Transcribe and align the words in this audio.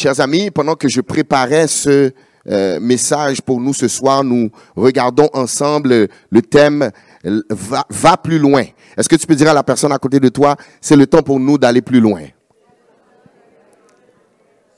Chers 0.00 0.18
amis, 0.18 0.50
pendant 0.50 0.76
que 0.76 0.88
je 0.88 1.02
préparais 1.02 1.66
ce 1.66 2.12
euh, 2.48 2.80
message 2.80 3.42
pour 3.42 3.60
nous 3.60 3.74
ce 3.74 3.86
soir, 3.86 4.24
nous 4.24 4.50
regardons 4.74 5.28
ensemble 5.34 6.08
le 6.30 6.40
thème 6.40 6.90
va, 7.22 7.84
va 7.90 8.16
plus 8.16 8.38
loin. 8.38 8.64
Est-ce 8.96 9.10
que 9.10 9.16
tu 9.16 9.26
peux 9.26 9.34
dire 9.34 9.50
à 9.50 9.52
la 9.52 9.62
personne 9.62 9.92
à 9.92 9.98
côté 9.98 10.18
de 10.18 10.30
toi, 10.30 10.56
c'est 10.80 10.96
le 10.96 11.06
temps 11.06 11.22
pour 11.22 11.38
nous 11.38 11.58
d'aller 11.58 11.82
plus 11.82 12.00
loin? 12.00 12.22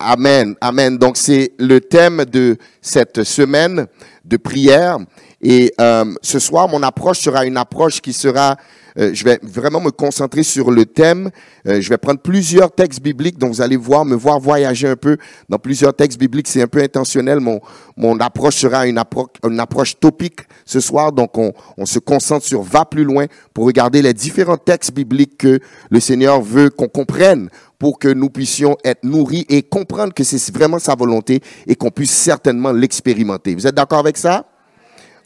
Amen, 0.00 0.56
amen. 0.60 0.98
Donc 0.98 1.16
c'est 1.16 1.52
le 1.56 1.80
thème 1.80 2.24
de 2.24 2.56
cette 2.80 3.22
semaine 3.22 3.86
de 4.24 4.36
prière. 4.36 4.98
Et 5.40 5.72
euh, 5.80 6.12
ce 6.20 6.40
soir, 6.40 6.68
mon 6.68 6.82
approche 6.82 7.20
sera 7.20 7.46
une 7.46 7.58
approche 7.58 8.00
qui 8.00 8.12
sera 8.12 8.56
euh, 8.98 9.10
je 9.12 9.24
vais 9.24 9.38
vraiment 9.42 9.80
me 9.80 9.90
concentrer 9.90 10.42
sur 10.42 10.70
le 10.70 10.86
thème. 10.86 11.30
Euh, 11.66 11.80
je 11.80 11.88
vais 11.88 11.98
prendre 11.98 12.20
plusieurs 12.20 12.72
textes 12.72 13.02
bibliques, 13.02 13.38
donc 13.38 13.52
vous 13.52 13.62
allez 13.62 13.76
voir, 13.76 14.04
me 14.04 14.14
voir 14.14 14.38
voyager 14.38 14.88
un 14.88 14.96
peu 14.96 15.16
dans 15.48 15.58
plusieurs 15.58 15.94
textes 15.94 16.18
bibliques. 16.18 16.48
C'est 16.48 16.62
un 16.62 16.66
peu 16.66 16.82
intentionnel. 16.82 17.40
Mon, 17.40 17.60
mon 17.96 18.18
approche 18.20 18.56
sera 18.56 18.86
une 18.86 18.98
approche, 18.98 19.28
une 19.44 19.60
approche 19.60 19.98
topique 19.98 20.40
ce 20.64 20.80
soir. 20.80 21.12
Donc, 21.12 21.36
on, 21.38 21.52
on 21.76 21.86
se 21.86 21.98
concentre 21.98 22.44
sur 22.44 22.62
va 22.62 22.84
plus 22.84 23.04
loin 23.04 23.26
pour 23.54 23.66
regarder 23.66 24.02
les 24.02 24.14
différents 24.14 24.56
textes 24.56 24.92
bibliques 24.92 25.38
que 25.38 25.58
le 25.90 26.00
Seigneur 26.00 26.42
veut 26.42 26.70
qu'on 26.70 26.88
comprenne 26.88 27.48
pour 27.78 27.98
que 27.98 28.06
nous 28.06 28.30
puissions 28.30 28.76
être 28.84 29.02
nourris 29.02 29.44
et 29.48 29.62
comprendre 29.62 30.14
que 30.14 30.22
c'est 30.22 30.54
vraiment 30.54 30.78
sa 30.78 30.94
volonté 30.94 31.40
et 31.66 31.74
qu'on 31.74 31.90
puisse 31.90 32.12
certainement 32.12 32.70
l'expérimenter. 32.70 33.56
Vous 33.56 33.66
êtes 33.66 33.74
d'accord 33.74 33.98
avec 33.98 34.16
ça? 34.16 34.51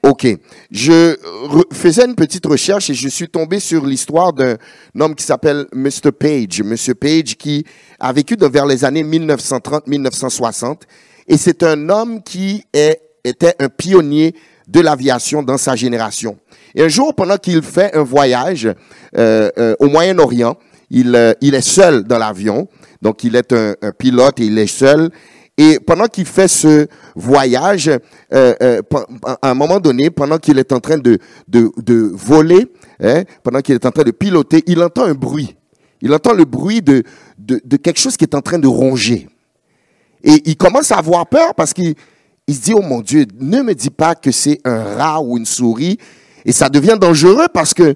OK. 0.06 0.26
Je 0.70 1.16
faisais 1.72 2.04
une 2.04 2.14
petite 2.14 2.46
recherche 2.46 2.90
et 2.90 2.94
je 2.94 3.08
suis 3.08 3.28
tombé 3.28 3.58
sur 3.58 3.84
l'histoire 3.84 4.32
d'un 4.32 4.56
homme 5.00 5.16
qui 5.16 5.24
s'appelle 5.24 5.66
Mr. 5.74 6.12
Page. 6.16 6.62
Monsieur 6.62 6.94
Page 6.94 7.36
qui 7.36 7.64
a 7.98 8.12
vécu 8.12 8.36
vers 8.40 8.66
les 8.66 8.84
années 8.84 9.02
1930-1960. 9.02 10.82
Et 11.26 11.36
c'est 11.36 11.64
un 11.64 11.88
homme 11.88 12.22
qui 12.22 12.64
est, 12.72 13.00
était 13.24 13.54
un 13.58 13.68
pionnier 13.68 14.36
de 14.68 14.78
l'aviation 14.80 15.42
dans 15.42 15.58
sa 15.58 15.74
génération. 15.74 16.38
Et 16.76 16.84
un 16.84 16.88
jour, 16.88 17.12
pendant 17.12 17.36
qu'il 17.36 17.62
fait 17.62 17.92
un 17.96 18.04
voyage 18.04 18.66
euh, 19.16 19.50
euh, 19.58 19.74
au 19.80 19.88
Moyen-Orient, 19.88 20.56
il, 20.88 21.16
euh, 21.16 21.32
il 21.40 21.56
est 21.56 21.68
seul 21.68 22.04
dans 22.04 22.18
l'avion. 22.18 22.68
Donc, 23.02 23.24
il 23.24 23.34
est 23.34 23.52
un 23.52 23.74
pilote 23.98 24.38
et 24.38 24.44
il 24.44 24.58
est 24.58 24.68
seul. 24.68 25.10
Et 25.58 25.78
pendant 25.80 26.06
qu'il 26.06 26.26
fait 26.26 26.48
ce 26.48 26.86
voyage, 27.14 27.88
euh, 27.88 28.54
euh, 28.62 28.82
à 29.24 29.50
un 29.50 29.54
moment 29.54 29.80
donné, 29.80 30.10
pendant 30.10 30.38
qu'il 30.38 30.58
est 30.58 30.70
en 30.72 30.80
train 30.80 30.98
de, 30.98 31.18
de, 31.48 31.70
de 31.78 32.10
voler, 32.14 32.66
hein, 33.02 33.22
pendant 33.42 33.60
qu'il 33.60 33.74
est 33.74 33.86
en 33.86 33.90
train 33.90 34.04
de 34.04 34.10
piloter, 34.10 34.62
il 34.66 34.82
entend 34.82 35.04
un 35.04 35.14
bruit. 35.14 35.56
Il 36.02 36.12
entend 36.12 36.34
le 36.34 36.44
bruit 36.44 36.82
de, 36.82 37.02
de, 37.38 37.60
de, 37.64 37.76
quelque 37.78 37.98
chose 37.98 38.18
qui 38.18 38.24
est 38.24 38.34
en 38.34 38.42
train 38.42 38.58
de 38.58 38.66
ronger. 38.66 39.28
Et 40.22 40.42
il 40.44 40.56
commence 40.56 40.92
à 40.92 40.98
avoir 40.98 41.26
peur 41.26 41.54
parce 41.54 41.72
qu'il 41.72 41.94
il 42.46 42.54
se 42.54 42.60
dit, 42.60 42.74
oh 42.74 42.82
mon 42.82 43.00
Dieu, 43.00 43.24
ne 43.40 43.62
me 43.62 43.74
dis 43.74 43.90
pas 43.90 44.14
que 44.14 44.30
c'est 44.30 44.60
un 44.64 44.82
rat 44.96 45.20
ou 45.22 45.38
une 45.38 45.46
souris. 45.46 45.98
Et 46.44 46.52
ça 46.52 46.68
devient 46.68 46.96
dangereux 47.00 47.46
parce 47.52 47.72
que 47.74 47.94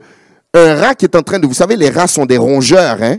un 0.54 0.74
rat 0.74 0.94
qui 0.94 1.04
est 1.04 1.14
en 1.14 1.22
train 1.22 1.38
de, 1.38 1.46
vous 1.46 1.54
savez, 1.54 1.76
les 1.76 1.90
rats 1.90 2.08
sont 2.08 2.26
des 2.26 2.36
rongeurs, 2.38 3.00
hein. 3.02 3.18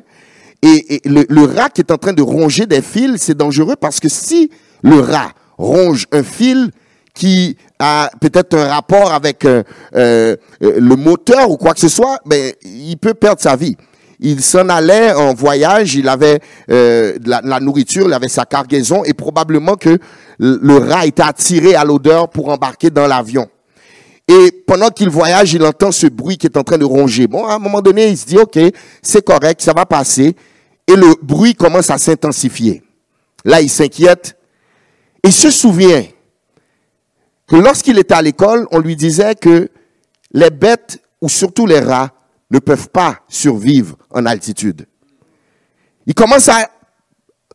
Et, 0.64 1.02
le, 1.06 1.44
rat 1.44 1.70
qui 1.70 1.82
est 1.82 1.92
en 1.92 1.98
train 1.98 2.14
de 2.14 2.22
ronger 2.22 2.68
des 2.68 2.82
fils, 2.82 3.24
c'est 3.24 3.38
dangereux 3.38 3.76
parce 3.80 4.00
que 4.00 4.10
si 4.10 4.52
le 4.84 5.00
rat 5.00 5.32
ronge 5.58 6.06
un 6.12 6.24
fil 6.24 6.72
qui 7.14 7.58
a 7.80 8.12
peut-être 8.22 8.56
un 8.56 8.68
rapport 8.68 9.12
avec 9.12 9.44
euh, 9.44 9.64
euh, 9.96 10.36
le 10.62 10.96
moteur 10.96 11.50
ou 11.50 11.58
quoi 11.58 11.74
que 11.74 11.80
ce 11.80 11.90
soit, 11.90 12.20
ben, 12.26 12.54
il 12.64 12.96
peut 12.98 13.16
perdre 13.16 13.42
sa 13.42 13.56
vie. 13.56 13.76
Il 14.20 14.42
s'en 14.42 14.70
allait 14.70 15.14
en 15.14 15.34
voyage, 15.34 15.96
il 15.96 16.08
avait 16.08 16.40
euh, 16.70 17.18
la, 17.26 17.42
la, 17.44 17.60
nourriture, 17.60 18.06
il 18.08 18.14
avait 18.14 18.28
sa 18.28 18.46
cargaison 18.46 19.04
et 19.04 19.14
probablement 19.14 19.76
que 19.76 19.98
le 20.38 20.78
rat 20.78 21.08
était 21.08 21.24
attiré 21.24 21.74
à 21.74 21.84
l'odeur 21.84 22.30
pour 22.30 22.50
embarquer 22.50 22.92
dans 22.92 23.08
l'avion. 23.08 23.48
Et 24.28 24.64
pendant 24.66 24.90
qu'il 24.90 25.10
voyage, 25.10 25.54
il 25.54 25.66
entend 25.66 25.92
ce 25.92 26.06
bruit 26.06 26.38
qui 26.38 26.46
est 26.46 26.56
en 26.56 26.64
train 26.64 26.78
de 26.78 26.86
ronger. 26.86 27.28
Bon, 27.28 27.46
à 27.46 27.56
un 27.56 27.60
moment 27.60 27.82
donné, 27.82 28.10
il 28.10 28.18
se 28.18 28.26
dit, 28.28 28.38
OK, 28.38 28.60
c'est 29.02 29.26
correct, 29.26 29.60
ça 29.62 29.74
va 29.74 29.86
passer 29.86 30.36
et 30.88 30.96
le 30.96 31.16
bruit 31.22 31.56
commence 31.56 31.90
à 31.90 31.98
s'intensifier. 31.98 32.84
Là, 33.46 33.62
il 33.62 33.70
s'inquiète. 33.70 34.38
Il 35.24 35.34
se 35.34 35.50
souvient 35.50 36.04
que 37.48 37.56
lorsqu'il 37.56 38.00
était 38.00 38.14
à 38.14 38.22
l'école, 38.22 38.68
on 38.72 38.80
lui 38.80 38.96
disait 38.96 39.36
que 39.36 39.70
les 40.32 40.50
bêtes, 40.50 41.00
ou 41.22 41.30
surtout 41.30 41.66
les 41.66 41.80
rats, 41.80 42.12
ne 42.50 42.60
peuvent 42.60 42.90
pas 42.90 43.20
survivre 43.28 43.98
en 44.10 44.26
altitude. 44.26 44.86
Il 46.06 46.14
commence 46.14 46.50
à 46.50 46.70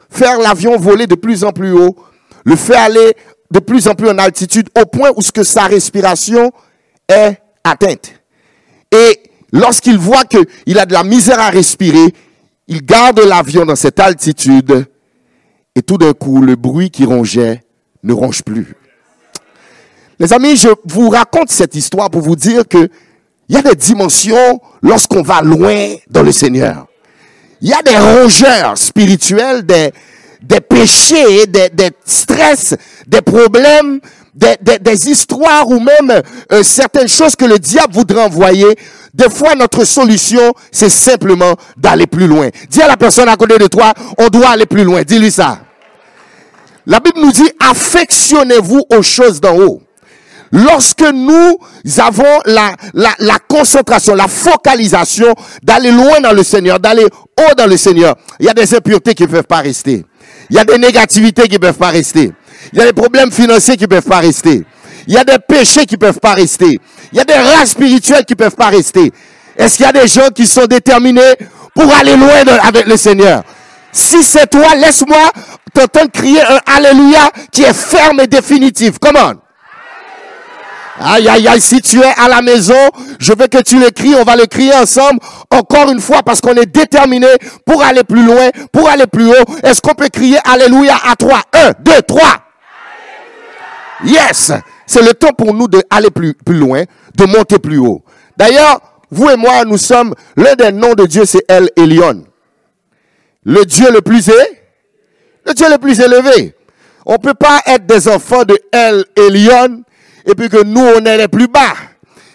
faire 0.08 0.38
l'avion 0.38 0.76
voler 0.78 1.06
de 1.06 1.14
plus 1.14 1.44
en 1.44 1.52
plus 1.52 1.72
haut, 1.72 1.96
le 2.44 2.56
fait 2.56 2.76
aller 2.76 3.16
de 3.50 3.58
plus 3.58 3.88
en 3.88 3.94
plus 3.94 4.08
en 4.08 4.18
altitude, 4.18 4.68
au 4.80 4.86
point 4.86 5.10
où 5.16 5.22
sa 5.22 5.64
respiration 5.64 6.52
est 7.08 7.38
atteinte. 7.64 8.12
Et 8.92 9.20
lorsqu'il 9.52 9.98
voit 9.98 10.24
qu'il 10.24 10.78
a 10.78 10.86
de 10.86 10.92
la 10.92 11.04
misère 11.04 11.40
à 11.40 11.50
respirer, 11.50 12.14
il 12.68 12.84
garde 12.84 13.20
l'avion 13.20 13.64
dans 13.64 13.76
cette 13.76 14.00
altitude 14.00 14.86
et 15.74 15.82
tout 15.82 15.98
d'un 15.98 16.12
coup, 16.12 16.40
le 16.40 16.56
bruit 16.56 16.90
qui 16.90 17.04
rongeait 17.04 17.62
ne 18.02 18.12
ronge 18.12 18.42
plus. 18.42 18.74
Les 20.18 20.32
amis, 20.32 20.56
je 20.56 20.68
vous 20.84 21.10
raconte 21.10 21.50
cette 21.50 21.74
histoire 21.74 22.10
pour 22.10 22.22
vous 22.22 22.36
dire 22.36 22.66
que 22.66 22.88
il 23.48 23.54
y 23.54 23.58
a 23.58 23.62
des 23.62 23.76
dimensions 23.76 24.60
lorsqu'on 24.82 25.22
va 25.22 25.40
loin 25.40 25.94
dans 26.08 26.22
le 26.22 26.32
Seigneur. 26.32 26.86
Il 27.60 27.68
y 27.68 27.72
a 27.72 27.82
des 27.82 27.96
rongeurs 27.96 28.76
spirituels, 28.76 29.64
des, 29.64 29.92
des 30.42 30.60
péchés, 30.60 31.46
des, 31.46 31.68
des 31.68 31.90
stress, 32.04 32.74
des 33.06 33.22
problèmes, 33.22 34.00
des, 34.36 35.08
histoires 35.08 35.68
ou 35.68 35.80
même 35.80 36.22
euh, 36.52 36.62
certaines 36.62 37.08
choses 37.08 37.34
que 37.34 37.44
le 37.44 37.58
diable 37.58 37.94
voudrait 37.94 38.24
envoyer 38.24 38.76
des 39.16 39.30
fois, 39.30 39.54
notre 39.54 39.84
solution, 39.84 40.52
c'est 40.70 40.90
simplement 40.90 41.54
d'aller 41.74 42.06
plus 42.06 42.26
loin. 42.26 42.50
Dis 42.68 42.82
à 42.82 42.86
la 42.86 42.98
personne 42.98 43.30
à 43.30 43.36
côté 43.36 43.56
de 43.56 43.66
toi, 43.66 43.94
on 44.18 44.28
doit 44.28 44.50
aller 44.50 44.66
plus 44.66 44.84
loin. 44.84 45.02
Dis-lui 45.02 45.30
ça. 45.30 45.60
La 46.86 47.00
Bible 47.00 47.20
nous 47.20 47.32
dit, 47.32 47.50
affectionnez-vous 47.58 48.82
aux 48.90 49.02
choses 49.02 49.40
d'en 49.40 49.56
haut. 49.58 49.82
Lorsque 50.52 51.00
nous 51.00 51.58
avons 51.98 52.40
la, 52.44 52.76
la, 52.92 53.10
la 53.18 53.38
concentration, 53.38 54.14
la 54.14 54.28
focalisation 54.28 55.34
d'aller 55.62 55.90
loin 55.90 56.20
dans 56.20 56.32
le 56.32 56.44
Seigneur, 56.44 56.78
d'aller 56.78 57.04
haut 57.06 57.54
dans 57.56 57.66
le 57.66 57.76
Seigneur, 57.78 58.16
il 58.38 58.46
y 58.46 58.48
a 58.50 58.54
des 58.54 58.74
impuretés 58.74 59.14
qui 59.14 59.22
ne 59.22 59.28
peuvent 59.28 59.44
pas 59.44 59.60
rester. 59.60 60.04
Il 60.50 60.56
y 60.56 60.58
a 60.58 60.64
des 60.64 60.78
négativités 60.78 61.48
qui 61.48 61.54
ne 61.54 61.58
peuvent 61.58 61.78
pas 61.78 61.90
rester. 61.90 62.32
Il 62.72 62.78
y 62.78 62.82
a 62.82 62.86
des 62.86 62.92
problèmes 62.92 63.30
financiers 63.30 63.76
qui 63.76 63.84
ne 63.84 63.88
peuvent 63.88 64.02
pas 64.02 64.20
rester. 64.20 64.64
Il 65.06 65.14
y 65.14 65.18
a 65.18 65.24
des 65.24 65.38
péchés 65.38 65.86
qui 65.86 65.94
ne 65.94 66.00
peuvent 66.00 66.20
pas 66.20 66.34
rester. 66.34 66.80
Il 67.12 67.18
y 67.18 67.20
a 67.20 67.24
des 67.24 67.34
races 67.34 67.70
spirituelles 67.70 68.24
qui 68.24 68.32
ne 68.34 68.38
peuvent 68.38 68.56
pas 68.56 68.68
rester. 68.68 69.12
Est-ce 69.56 69.76
qu'il 69.76 69.86
y 69.86 69.88
a 69.88 69.92
des 69.92 70.06
gens 70.08 70.28
qui 70.34 70.46
sont 70.46 70.66
déterminés 70.66 71.34
pour 71.74 71.92
aller 71.92 72.16
loin 72.16 72.44
avec 72.62 72.86
le 72.86 72.96
Seigneur? 72.96 73.42
Si 73.92 74.22
c'est 74.22 74.48
toi, 74.48 74.74
laisse-moi 74.74 75.30
t'entendre 75.72 76.10
crier 76.10 76.42
un 76.42 76.58
Alléluia 76.66 77.30
qui 77.50 77.62
est 77.62 77.72
ferme 77.72 78.20
et 78.20 78.26
définitif. 78.26 78.98
Come 78.98 79.16
on. 79.16 79.45
Aïe, 80.98 81.28
aïe, 81.28 81.46
aïe, 81.46 81.60
si 81.60 81.80
tu 81.82 82.00
es 82.00 82.12
à 82.16 82.28
la 82.28 82.40
maison, 82.40 82.88
je 83.18 83.32
veux 83.34 83.46
que 83.48 83.62
tu 83.62 83.78
le 83.78 83.90
cries, 83.90 84.14
on 84.14 84.24
va 84.24 84.34
le 84.34 84.46
crier 84.46 84.72
ensemble, 84.74 85.20
encore 85.50 85.90
une 85.90 86.00
fois, 86.00 86.22
parce 86.22 86.40
qu'on 86.40 86.54
est 86.54 86.66
déterminé 86.66 87.26
pour 87.66 87.82
aller 87.82 88.02
plus 88.02 88.24
loin, 88.24 88.48
pour 88.72 88.88
aller 88.88 89.06
plus 89.06 89.28
haut. 89.28 89.44
Est-ce 89.62 89.80
qu'on 89.82 89.94
peut 89.94 90.08
crier 90.08 90.38
Alléluia 90.44 90.96
à 91.04 91.14
trois? 91.14 91.42
Un, 91.52 91.72
deux, 91.80 92.00
trois. 92.06 92.38
Yes! 94.04 94.52
C'est 94.86 95.02
le 95.02 95.12
temps 95.12 95.32
pour 95.32 95.52
nous 95.52 95.68
d'aller 95.68 96.10
plus, 96.10 96.32
plus 96.32 96.56
loin, 96.56 96.84
de 97.14 97.24
monter 97.24 97.58
plus 97.58 97.78
haut. 97.78 98.02
D'ailleurs, 98.36 98.80
vous 99.10 99.28
et 99.28 99.36
moi, 99.36 99.64
nous 99.64 99.78
sommes, 99.78 100.14
l'un 100.36 100.54
des 100.54 100.72
noms 100.72 100.94
de 100.94 101.04
Dieu, 101.04 101.24
c'est 101.24 101.44
El 101.48 101.68
Elion. 101.76 102.24
Le 103.44 103.64
Dieu 103.64 103.90
le 103.92 104.00
plus 104.00 104.28
élevé. 104.28 104.62
Le 105.44 105.54
Dieu 105.54 105.66
le 105.70 105.78
plus 105.78 106.00
élevé. 106.00 106.54
On 107.04 107.18
peut 107.18 107.34
pas 107.34 107.60
être 107.66 107.86
des 107.86 108.08
enfants 108.08 108.44
de 108.44 108.58
El 108.72 109.04
Elion 109.16 109.82
et 110.26 110.34
puis 110.34 110.48
que 110.48 110.62
nous, 110.62 110.80
on 110.80 111.04
est 111.04 111.16
les 111.16 111.28
plus 111.28 111.48
bas. 111.48 111.74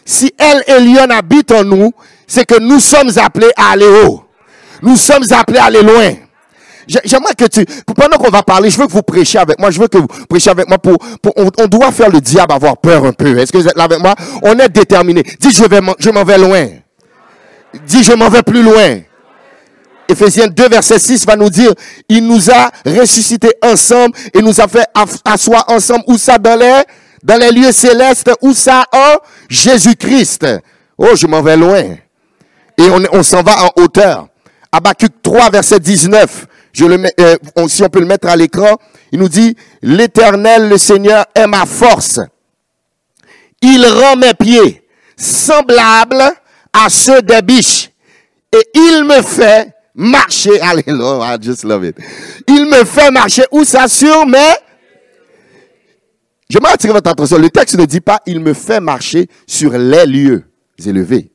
Si 0.06 0.34
El 0.38 0.64
Elion 0.68 1.10
habite 1.10 1.52
en 1.52 1.64
nous, 1.64 1.92
c'est 2.26 2.46
que 2.46 2.60
nous 2.60 2.80
sommes 2.80 3.12
appelés 3.18 3.52
à 3.58 3.72
aller 3.72 3.88
haut. 3.88 4.24
Nous 4.82 4.96
sommes 4.96 5.24
appelés 5.32 5.60
à 5.60 5.66
aller 5.66 5.84
loin. 5.84 6.14
J'aimerais 6.88 7.36
que 7.36 7.46
tu, 7.46 7.66
pendant 7.96 8.18
qu'on 8.18 8.32
va 8.32 8.42
parler, 8.42 8.70
je 8.70 8.78
veux 8.78 8.88
que 8.88 8.92
vous 8.92 9.04
prêchiez 9.04 9.40
avec 9.40 9.60
moi. 9.60 9.70
Je 9.70 9.80
veux 9.80 9.88
que 9.88 9.98
vous 9.98 10.08
prêchiez 10.28 10.52
avec 10.52 10.68
moi 10.68 10.78
pour, 10.78 10.98
pour 11.22 11.34
on, 11.38 11.68
doit 11.68 11.92
faire 11.92 12.10
le 12.10 12.20
diable 12.20 12.52
avoir 12.52 12.78
peur 12.78 13.06
un 13.06 13.14
peu. 13.14 13.38
Est-ce 13.38 13.52
que 13.52 13.58
vous 13.58 13.68
êtes 13.68 13.78
là 13.78 13.84
avec 13.84 14.00
moi? 14.00 14.16
On 14.42 14.58
est 14.58 14.70
déterminé. 14.70 15.24
Dis, 15.40 15.52
je 15.52 15.64
vais, 15.64 15.80
je 16.00 16.10
m'en 16.10 16.24
vais 16.24 16.38
loin. 16.38 16.68
Dis, 17.86 18.04
je 18.04 18.14
m'en 18.14 18.30
vais 18.30 18.44
plus 18.44 18.64
loin. 18.64 19.00
Ephésiens 20.10 20.48
2, 20.48 20.68
verset 20.68 21.00
6 21.00 21.26
va 21.26 21.36
nous 21.38 21.50
dire, 21.50 21.72
il 22.10 22.28
nous 22.28 22.50
a 22.50 22.70
ressuscités 22.86 23.54
ensemble 23.62 24.18
et 24.34 24.42
nous 24.42 24.60
a 24.60 24.68
fait 24.68 24.86
asseoir 25.24 25.64
ensemble, 25.70 26.04
où 26.08 26.18
ça? 26.18 26.38
Dans 26.38 26.60
les, 26.60 26.82
dans 27.24 27.38
les 27.38 27.52
lieux 27.52 27.72
célestes, 27.72 28.32
où 28.42 28.54
ça 28.54 28.84
en 28.92 29.18
Jésus-Christ. 29.50 30.46
Oh, 30.98 31.16
je 31.16 31.28
m'en 31.28 31.42
vais 31.42 31.58
loin. 31.58 31.96
Et 32.78 32.90
on, 32.90 33.02
on 33.12 33.24
s'en 33.24 33.44
va 33.44 33.66
en 33.66 33.82
hauteur. 33.82 34.28
Habakkuk 34.72 35.22
3, 35.22 35.50
verset 35.50 35.80
19 35.80 36.48
Je 36.74 36.86
le 36.86 36.98
mets, 36.98 37.14
euh, 37.20 37.36
si 37.68 37.84
on 37.84 37.90
peut 37.90 38.00
le 38.00 38.06
mettre 38.06 38.28
à 38.30 38.36
l'écran, 38.36 38.78
il 39.12 39.20
nous 39.20 39.30
dit, 39.30 39.56
l'éternel, 39.82 40.70
le 40.70 40.78
Seigneur 40.78 41.26
est 41.36 41.48
ma 41.48 41.66
force. 41.66 42.20
Il 43.62 43.86
rend 43.86 44.16
mes 44.16 44.34
pieds 44.34 44.88
semblables 45.18 46.24
à 46.74 46.90
ceux 46.90 47.22
des 47.22 47.42
biches. 47.42 47.90
Et 48.54 48.68
il 48.74 49.04
me 49.04 49.22
fait 49.22 49.70
marcher. 49.94 50.60
Alléluia, 50.62 51.36
I 51.36 51.38
just 51.42 51.64
love 51.64 51.86
it. 51.86 51.96
Il 52.48 52.66
me 52.66 52.86
fait 52.86 53.12
marcher 53.12 53.44
où 53.52 53.64
ça? 53.64 53.88
Sur 53.88 54.26
mes... 54.26 54.38
Je 56.51 56.57
attirer 56.68 56.92
votre 56.92 57.09
attention. 57.09 57.38
Le 57.38 57.50
texte 57.50 57.77
ne 57.77 57.86
dit 57.86 58.01
pas, 58.01 58.19
il 58.25 58.42
me 58.42 58.53
fait 58.53 58.81
marcher 58.81 59.30
sur 59.48 59.71
les 59.71 60.06
lieux 60.06 60.44
élevés. 60.86 61.31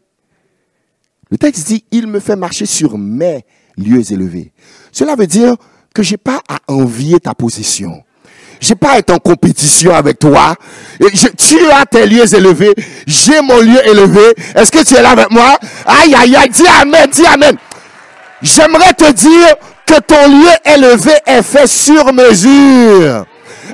Le 1.30 1.38
texte 1.38 1.68
dit, 1.68 1.84
il 1.90 2.06
me 2.06 2.20
fait 2.20 2.36
marcher 2.36 2.66
sur 2.66 2.98
mes 2.98 3.46
lieux 3.78 4.12
élevés. 4.12 4.52
Cela 4.92 5.16
veut 5.16 5.26
dire 5.26 5.56
que 5.94 6.02
j'ai 6.02 6.18
pas 6.18 6.42
à 6.50 6.58
envier 6.68 7.18
ta 7.18 7.32
position. 7.32 8.02
J'ai 8.60 8.74
pas 8.74 8.92
à 8.92 8.98
être 8.98 9.10
en 9.10 9.18
compétition 9.18 9.94
avec 9.94 10.18
toi. 10.18 10.54
tu 11.38 11.70
as 11.70 11.86
tes 11.86 12.06
lieux 12.06 12.34
élevés. 12.34 12.74
J'ai 13.06 13.40
mon 13.40 13.60
lieu 13.60 13.88
élevé. 13.88 14.34
Est-ce 14.54 14.70
que 14.70 14.84
tu 14.84 14.96
es 14.96 15.02
là 15.02 15.12
avec 15.12 15.30
moi? 15.30 15.58
Aïe, 15.86 16.14
aïe, 16.14 16.36
aïe. 16.36 16.50
Dis 16.50 16.66
Amen, 16.66 17.08
dis 17.10 17.24
Amen. 17.24 17.56
J'aimerais 18.42 18.92
te 18.92 19.10
dire 19.12 19.56
que 19.86 19.98
ton 20.00 20.28
lieu 20.28 20.74
élevé 20.74 21.12
est 21.24 21.42
fait 21.42 21.66
sur 21.66 22.12
mesure. 22.12 23.24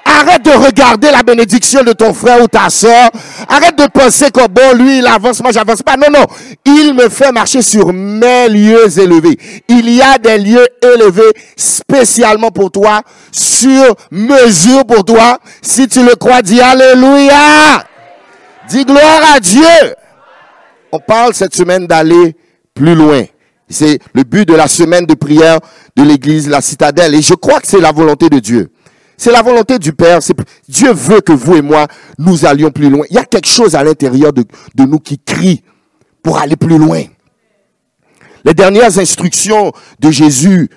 Arrête 0.05 0.45
de 0.45 0.51
regarder 0.51 1.11
la 1.11 1.23
bénédiction 1.23 1.83
de 1.83 1.93
ton 1.93 2.13
frère 2.15 2.43
ou 2.43 2.49
ta 2.49 2.71
soeur. 2.71 3.11
Arrête 3.49 3.77
de 3.77 3.87
penser 3.87 4.31
que 4.31 4.47
bon, 4.49 4.77
lui, 4.77 4.99
il 4.99 5.07
avance, 5.07 5.43
moi, 5.43 5.53
j'avance 5.53 5.83
pas. 5.83 5.97
Non, 5.97 6.09
non. 6.11 6.27
Il 6.65 6.95
me 6.95 7.09
fait 7.09 7.33
marcher 7.33 7.63
sur 7.63 7.93
mes 7.93 8.49
lieux 8.49 8.99
élevés. 8.99 9.39
Il 9.69 9.91
y 9.91 10.03
a 10.03 10.19
des 10.19 10.39
lieux 10.39 10.67
élevés 10.83 11.33
spécialement 11.57 12.51
pour 12.51 12.71
toi, 12.71 13.03
sur 13.31 13.95
mesure 14.11 14.85
pour 14.87 15.05
toi. 15.05 15.39
Si 15.61 15.89
tu 15.89 16.03
le 16.03 16.15
crois, 16.15 16.43
dis 16.43 16.61
Alléluia. 16.61 17.85
Dis 18.69 18.85
gloire 18.85 19.35
à 19.35 19.41
Dieu. 19.41 19.95
On 20.93 20.99
parle 20.99 21.35
cette 21.35 21.55
semaine 21.55 21.87
d'aller 21.87 22.37
plus 22.75 22.95
loin. 22.95 23.25
C'est 23.69 23.99
le 24.13 24.23
but 24.25 24.47
de 24.47 24.55
la 24.55 24.69
semaine 24.69 25.07
de 25.07 25.15
prière 25.15 25.59
de 25.97 26.03
l'église, 26.03 26.49
la 26.49 26.61
citadelle. 26.61 27.15
Et 27.15 27.23
je 27.23 27.35
crois 27.35 27.61
que 27.61 27.67
c'est 27.67 27.81
la 27.81 27.93
volonté 27.93 28.29
de 28.29 28.39
Dieu. 28.39 28.71
C'est 29.17 29.31
la 29.31 29.43
volonté 29.43 29.79
du 29.79 29.93
Père. 29.93 30.19
Dieu 30.69 30.93
veut 30.93 31.21
que 31.21 31.33
vous 31.33 31.57
et 31.57 31.63
moi, 31.63 31.87
nous 32.19 32.45
allions 32.45 32.71
plus 32.71 32.91
loin. 32.91 33.05
Il 33.11 33.17
y 33.17 33.19
a 33.19 33.25
quelque 33.25 33.49
chose 33.49 33.75
à 33.75 33.85
l'intérieur 33.85 34.33
de, 34.33 34.45
nous 34.79 34.99
qui 34.99 35.19
crie 35.19 35.63
pour 36.23 36.39
aller 36.39 36.57
plus 36.57 36.79
loin. 36.79 37.03
Les 38.45 38.55
dernières 38.55 38.99
instructions 38.99 39.73
de 40.01 40.11
Jésus, 40.11 40.69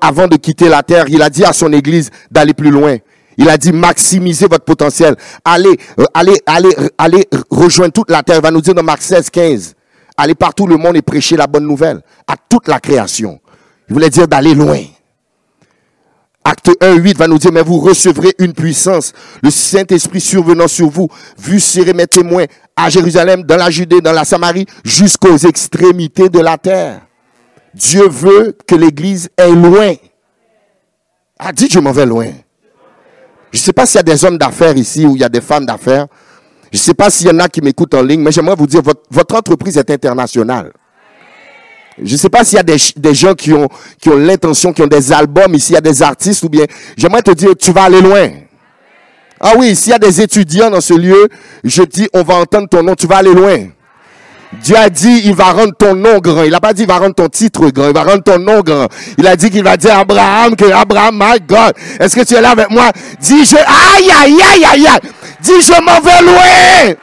avant 0.00 0.28
de 0.28 0.36
quitter 0.36 0.68
la 0.68 0.82
terre, 0.82 1.06
il 1.08 1.22
a 1.22 1.30
dit 1.30 1.44
à 1.44 1.52
son 1.52 1.72
église 1.72 2.10
d'aller 2.30 2.54
plus 2.54 2.70
loin. 2.70 2.96
Il 3.38 3.48
a 3.48 3.56
dit 3.58 3.72
maximisez 3.72 4.46
votre 4.46 4.64
potentiel. 4.64 5.14
Allez, 5.44 5.78
euh, 5.98 6.04
allez, 6.14 6.40
allez, 6.46 6.74
allez 6.96 7.28
rejoindre 7.50 7.92
toute 7.92 8.10
la 8.10 8.22
terre. 8.22 8.36
Il 8.36 8.42
va 8.42 8.50
nous 8.50 8.62
dire 8.62 8.74
dans 8.74 8.82
Marc 8.82 9.02
16, 9.02 9.28
15. 9.30 9.74
Allez 10.16 10.34
partout 10.34 10.66
le 10.66 10.76
monde 10.76 10.96
et 10.96 11.02
prêcher 11.02 11.36
la 11.36 11.46
bonne 11.46 11.66
nouvelle 11.66 12.00
à 12.26 12.34
toute 12.48 12.68
la 12.68 12.80
création. 12.80 13.38
Il 13.88 13.94
voulait 13.94 14.08
dire 14.08 14.26
d'aller 14.26 14.54
loin. 14.54 14.80
Acte 16.48 16.70
1, 16.80 16.94
8 16.98 17.18
va 17.18 17.26
nous 17.26 17.38
dire, 17.38 17.50
mais 17.50 17.64
vous 17.64 17.80
recevrez 17.80 18.32
une 18.38 18.52
puissance, 18.52 19.12
le 19.42 19.50
Saint-Esprit 19.50 20.20
survenant 20.20 20.68
sur 20.68 20.88
vous, 20.88 21.08
vu 21.36 21.58
serez 21.58 21.92
mes 21.92 22.06
témoins 22.06 22.44
à 22.76 22.88
Jérusalem, 22.88 23.42
dans 23.42 23.56
la 23.56 23.68
Judée, 23.68 24.00
dans 24.00 24.12
la 24.12 24.24
Samarie, 24.24 24.64
jusqu'aux 24.84 25.36
extrémités 25.38 26.28
de 26.28 26.38
la 26.38 26.56
terre. 26.56 27.00
Dieu 27.74 28.08
veut 28.08 28.56
que 28.64 28.76
l'Église 28.76 29.28
aille 29.36 29.56
loin. 29.56 29.94
Ah, 31.36 31.50
dit, 31.50 31.68
je 31.68 31.80
m'en 31.80 31.90
vais 31.90 32.06
loin. 32.06 32.28
Je 33.50 33.58
ne 33.58 33.62
sais 33.62 33.72
pas 33.72 33.84
s'il 33.84 33.96
y 33.96 34.00
a 34.00 34.02
des 34.04 34.24
hommes 34.24 34.38
d'affaires 34.38 34.76
ici 34.76 35.04
ou 35.04 35.16
il 35.16 35.22
y 35.22 35.24
a 35.24 35.28
des 35.28 35.40
femmes 35.40 35.66
d'affaires. 35.66 36.06
Je 36.70 36.78
ne 36.78 36.80
sais 36.80 36.94
pas 36.94 37.10
s'il 37.10 37.26
y 37.26 37.30
en 37.30 37.40
a 37.40 37.48
qui 37.48 37.60
m'écoutent 37.60 37.94
en 37.94 38.02
ligne, 38.02 38.20
mais 38.20 38.30
j'aimerais 38.30 38.54
vous 38.54 38.68
dire, 38.68 38.82
votre 39.10 39.34
entreprise 39.34 39.78
est 39.78 39.90
internationale. 39.90 40.72
Je 42.02 42.12
ne 42.12 42.18
sais 42.18 42.28
pas 42.28 42.44
s'il 42.44 42.56
y 42.56 42.60
a 42.60 42.62
des, 42.62 42.76
des, 42.96 43.14
gens 43.14 43.34
qui 43.34 43.52
ont, 43.52 43.68
qui 44.00 44.10
ont 44.10 44.16
l'intention, 44.16 44.72
qui 44.72 44.82
ont 44.82 44.86
des 44.86 45.12
albums 45.12 45.54
ici, 45.54 45.72
il 45.72 45.74
y 45.74 45.78
a 45.78 45.80
des 45.80 46.02
artistes 46.02 46.42
ou 46.42 46.48
bien, 46.48 46.66
j'aimerais 46.96 47.22
te 47.22 47.30
dire, 47.30 47.50
tu 47.58 47.72
vas 47.72 47.84
aller 47.84 48.02
loin. 48.02 48.28
Ah 49.40 49.52
oui, 49.56 49.74
s'il 49.74 49.92
y 49.92 49.94
a 49.94 49.98
des 49.98 50.20
étudiants 50.20 50.70
dans 50.70 50.80
ce 50.80 50.94
lieu, 50.94 51.28
je 51.64 51.82
dis, 51.82 52.08
on 52.12 52.22
va 52.22 52.34
entendre 52.34 52.68
ton 52.68 52.82
nom, 52.82 52.94
tu 52.94 53.06
vas 53.06 53.18
aller 53.18 53.32
loin. 53.32 53.68
Dieu 54.62 54.76
a 54.76 54.88
dit, 54.88 55.22
il 55.24 55.34
va 55.34 55.52
rendre 55.52 55.74
ton 55.76 55.94
nom 55.94 56.18
grand. 56.18 56.44
Il 56.44 56.50
n'a 56.50 56.60
pas 56.60 56.72
dit, 56.72 56.82
il 56.82 56.88
va 56.88 56.98
rendre 56.98 57.14
ton 57.14 57.28
titre 57.28 57.68
grand. 57.70 57.88
Il 57.88 57.94
va 57.94 58.04
rendre 58.04 58.22
ton 58.22 58.38
nom 58.38 58.60
grand. 58.60 58.88
Il 59.18 59.26
a 59.26 59.36
dit 59.36 59.50
qu'il 59.50 59.62
va 59.62 59.76
dire 59.76 59.98
Abraham, 59.98 60.56
que 60.56 60.64
Abraham, 60.64 61.18
my 61.18 61.40
God. 61.46 61.74
Est-ce 62.00 62.14
que 62.14 62.22
tu 62.22 62.34
es 62.34 62.40
là 62.40 62.50
avec 62.50 62.70
moi? 62.70 62.90
Dis, 63.20 63.44
je, 63.44 63.56
aïe, 63.56 64.10
aïe, 64.22 64.38
aïe, 64.52 64.64
aïe, 64.64 64.86
aïe. 64.86 65.10
Dis, 65.40 65.60
je 65.60 65.82
m'en 65.82 66.00
vais 66.00 66.22
loin. 66.22 66.94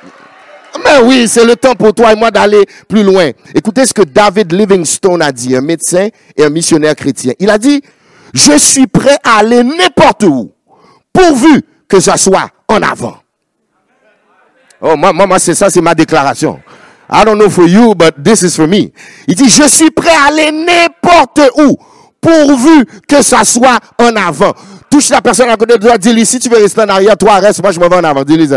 Mais 0.83 0.99
oui, 1.03 1.27
c'est 1.27 1.45
le 1.45 1.55
temps 1.55 1.75
pour 1.75 1.93
toi 1.93 2.13
et 2.13 2.15
moi 2.15 2.31
d'aller 2.31 2.65
plus 2.87 3.03
loin. 3.03 3.31
Écoutez 3.53 3.85
ce 3.85 3.93
que 3.93 4.01
David 4.01 4.51
Livingstone 4.51 5.21
a 5.21 5.31
dit, 5.31 5.55
un 5.55 5.61
médecin 5.61 6.07
et 6.35 6.43
un 6.43 6.49
missionnaire 6.49 6.95
chrétien. 6.95 7.33
Il 7.39 7.49
a 7.49 7.57
dit, 7.57 7.81
je 8.33 8.57
suis 8.57 8.87
prêt 8.87 9.17
à 9.23 9.39
aller 9.39 9.63
n'importe 9.63 10.23
où, 10.23 10.51
pourvu 11.11 11.61
que 11.87 11.99
ça 11.99 12.17
soit 12.17 12.49
en 12.67 12.81
avant. 12.81 13.17
Oh, 14.81 14.95
moi, 14.97 15.13
moi, 15.13 15.39
c'est 15.39 15.53
ça, 15.53 15.69
c'est 15.69 15.81
ma 15.81 15.95
déclaration. 15.95 16.59
I 17.09 17.23
don't 17.23 17.37
know 17.37 17.49
for 17.49 17.67
you, 17.67 17.93
but 17.93 18.15
this 18.23 18.41
is 18.41 18.55
for 18.55 18.67
me. 18.67 18.91
Il 19.27 19.35
dit, 19.35 19.47
je 19.47 19.67
suis 19.67 19.91
prêt 19.91 20.09
à 20.09 20.27
aller 20.27 20.51
n'importe 20.51 21.39
où, 21.57 21.77
pourvu 22.19 22.85
que 23.07 23.21
ça 23.21 23.43
soit 23.43 23.79
en 23.99 24.15
avant. 24.15 24.53
Touche 24.89 25.09
la 25.09 25.21
personne 25.21 25.49
à 25.49 25.55
côté 25.55 25.77
de 25.77 25.85
toi, 25.85 25.97
dis-lui, 25.97 26.25
si 26.25 26.39
tu 26.39 26.49
veux 26.49 26.57
rester 26.57 26.81
en 26.81 26.89
arrière, 26.89 27.15
toi 27.17 27.35
reste, 27.35 27.61
moi 27.61 27.71
je 27.71 27.79
me 27.79 27.87
vais 27.87 27.95
en 27.95 28.03
avant. 28.03 28.23
Dis-lui 28.23 28.47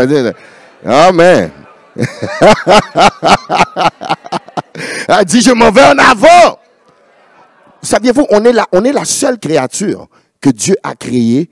Amen. 0.85 1.51
Elle 5.07 5.25
dit, 5.25 5.41
je 5.41 5.51
m'en 5.51 5.71
vais 5.71 5.83
en 5.83 5.97
avant. 5.97 6.59
Saviez-vous, 7.81 8.27
on 8.29 8.45
est 8.45 8.53
la, 8.53 8.67
on 8.71 8.83
est 8.83 8.91
la 8.91 9.05
seule 9.05 9.39
créature 9.39 10.07
que 10.41 10.49
Dieu 10.49 10.75
a 10.83 10.95
créée 10.95 11.49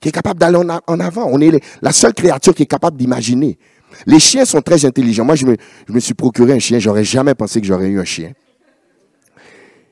qui 0.00 0.08
est 0.08 0.12
capable 0.12 0.40
d'aller 0.40 0.58
en, 0.58 1.00
avant. 1.00 1.28
On 1.30 1.40
est 1.40 1.62
la 1.80 1.92
seule 1.92 2.14
créature 2.14 2.54
qui 2.54 2.64
est 2.64 2.66
capable 2.66 2.96
d'imaginer. 2.96 3.58
Les 4.06 4.18
chiens 4.18 4.44
sont 4.44 4.60
très 4.60 4.84
intelligents. 4.84 5.24
Moi, 5.24 5.36
je 5.36 5.46
me, 5.46 5.56
je 5.88 5.92
me 5.92 6.00
suis 6.00 6.14
procuré 6.14 6.52
un 6.52 6.58
chien. 6.58 6.78
J'aurais 6.78 7.04
jamais 7.04 7.34
pensé 7.34 7.60
que 7.60 7.66
j'aurais 7.66 7.88
eu 7.88 7.98
un 7.98 8.04
chien. 8.04 8.32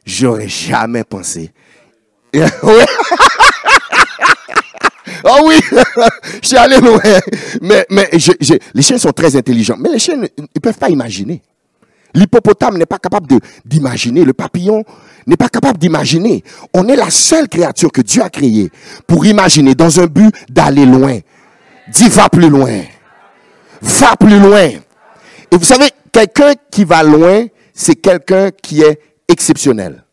J'aurais 0.04 0.48
jamais 0.48 1.04
pensé. 1.04 1.52
Oh 5.24 5.40
oui, 5.46 5.54
je 6.42 6.48
suis 6.48 6.56
allé 6.56 6.78
loin. 6.78 7.00
Mais, 7.62 7.86
mais 7.90 8.08
les 8.74 8.82
chiens 8.82 8.98
sont 8.98 9.12
très 9.12 9.34
intelligents. 9.36 9.76
Mais 9.78 9.90
les 9.90 9.98
chiens, 9.98 10.16
ne 10.16 10.60
peuvent 10.60 10.78
pas 10.78 10.90
imaginer. 10.90 11.40
L'hippopotame 12.14 12.78
n'est 12.78 12.86
pas 12.86 12.98
capable 12.98 13.26
d'imaginer. 13.64 14.24
Le 14.24 14.34
papillon 14.34 14.84
n'est 15.26 15.36
pas 15.36 15.48
capable 15.48 15.78
d'imaginer. 15.78 16.44
On 16.74 16.86
est 16.88 16.96
la 16.96 17.10
seule 17.10 17.48
créature 17.48 17.90
que 17.90 18.02
Dieu 18.02 18.22
a 18.22 18.30
créée 18.30 18.70
pour 19.06 19.26
imaginer 19.26 19.74
dans 19.74 19.98
un 19.98 20.06
but 20.06 20.32
d'aller 20.48 20.86
loin. 20.86 21.18
Dis, 21.88 22.08
va 22.08 22.28
plus 22.28 22.50
loin. 22.50 22.82
Va 23.82 24.16
plus 24.16 24.38
loin. 24.38 24.68
Et 25.50 25.56
vous 25.56 25.64
savez, 25.64 25.90
quelqu'un 26.12 26.52
qui 26.70 26.84
va 26.84 27.02
loin, 27.02 27.46
c'est 27.72 27.96
quelqu'un 27.96 28.50
qui 28.50 28.82
est 28.82 29.00
exceptionnel. 29.28 30.04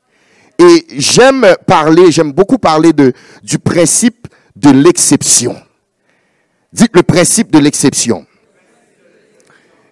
Et 0.58 0.86
j'aime 0.98 1.46
parler, 1.66 2.12
j'aime 2.12 2.32
beaucoup 2.32 2.58
parler 2.58 2.94
de, 2.94 3.14
du 3.44 3.60
principe 3.60 4.21
de 4.56 4.70
l'exception. 4.70 5.62
Dites 6.74 6.96
le 6.96 7.04
principe 7.04 7.52
de 7.52 7.60
l'exception. 7.60 8.26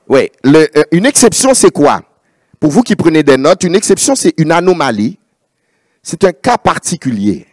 Oui, 0.07 0.31
euh, 0.45 0.67
une 0.91 1.05
exception, 1.05 1.53
c'est 1.53 1.71
quoi? 1.71 2.01
Pour 2.59 2.71
vous 2.71 2.81
qui 2.81 2.95
prenez 2.95 3.23
des 3.23 3.37
notes, 3.37 3.63
une 3.63 3.75
exception, 3.75 4.15
c'est 4.15 4.33
une 4.37 4.51
anomalie. 4.51 5.19
C'est 6.01 6.23
un 6.23 6.31
cas 6.31 6.57
particulier. 6.57 7.45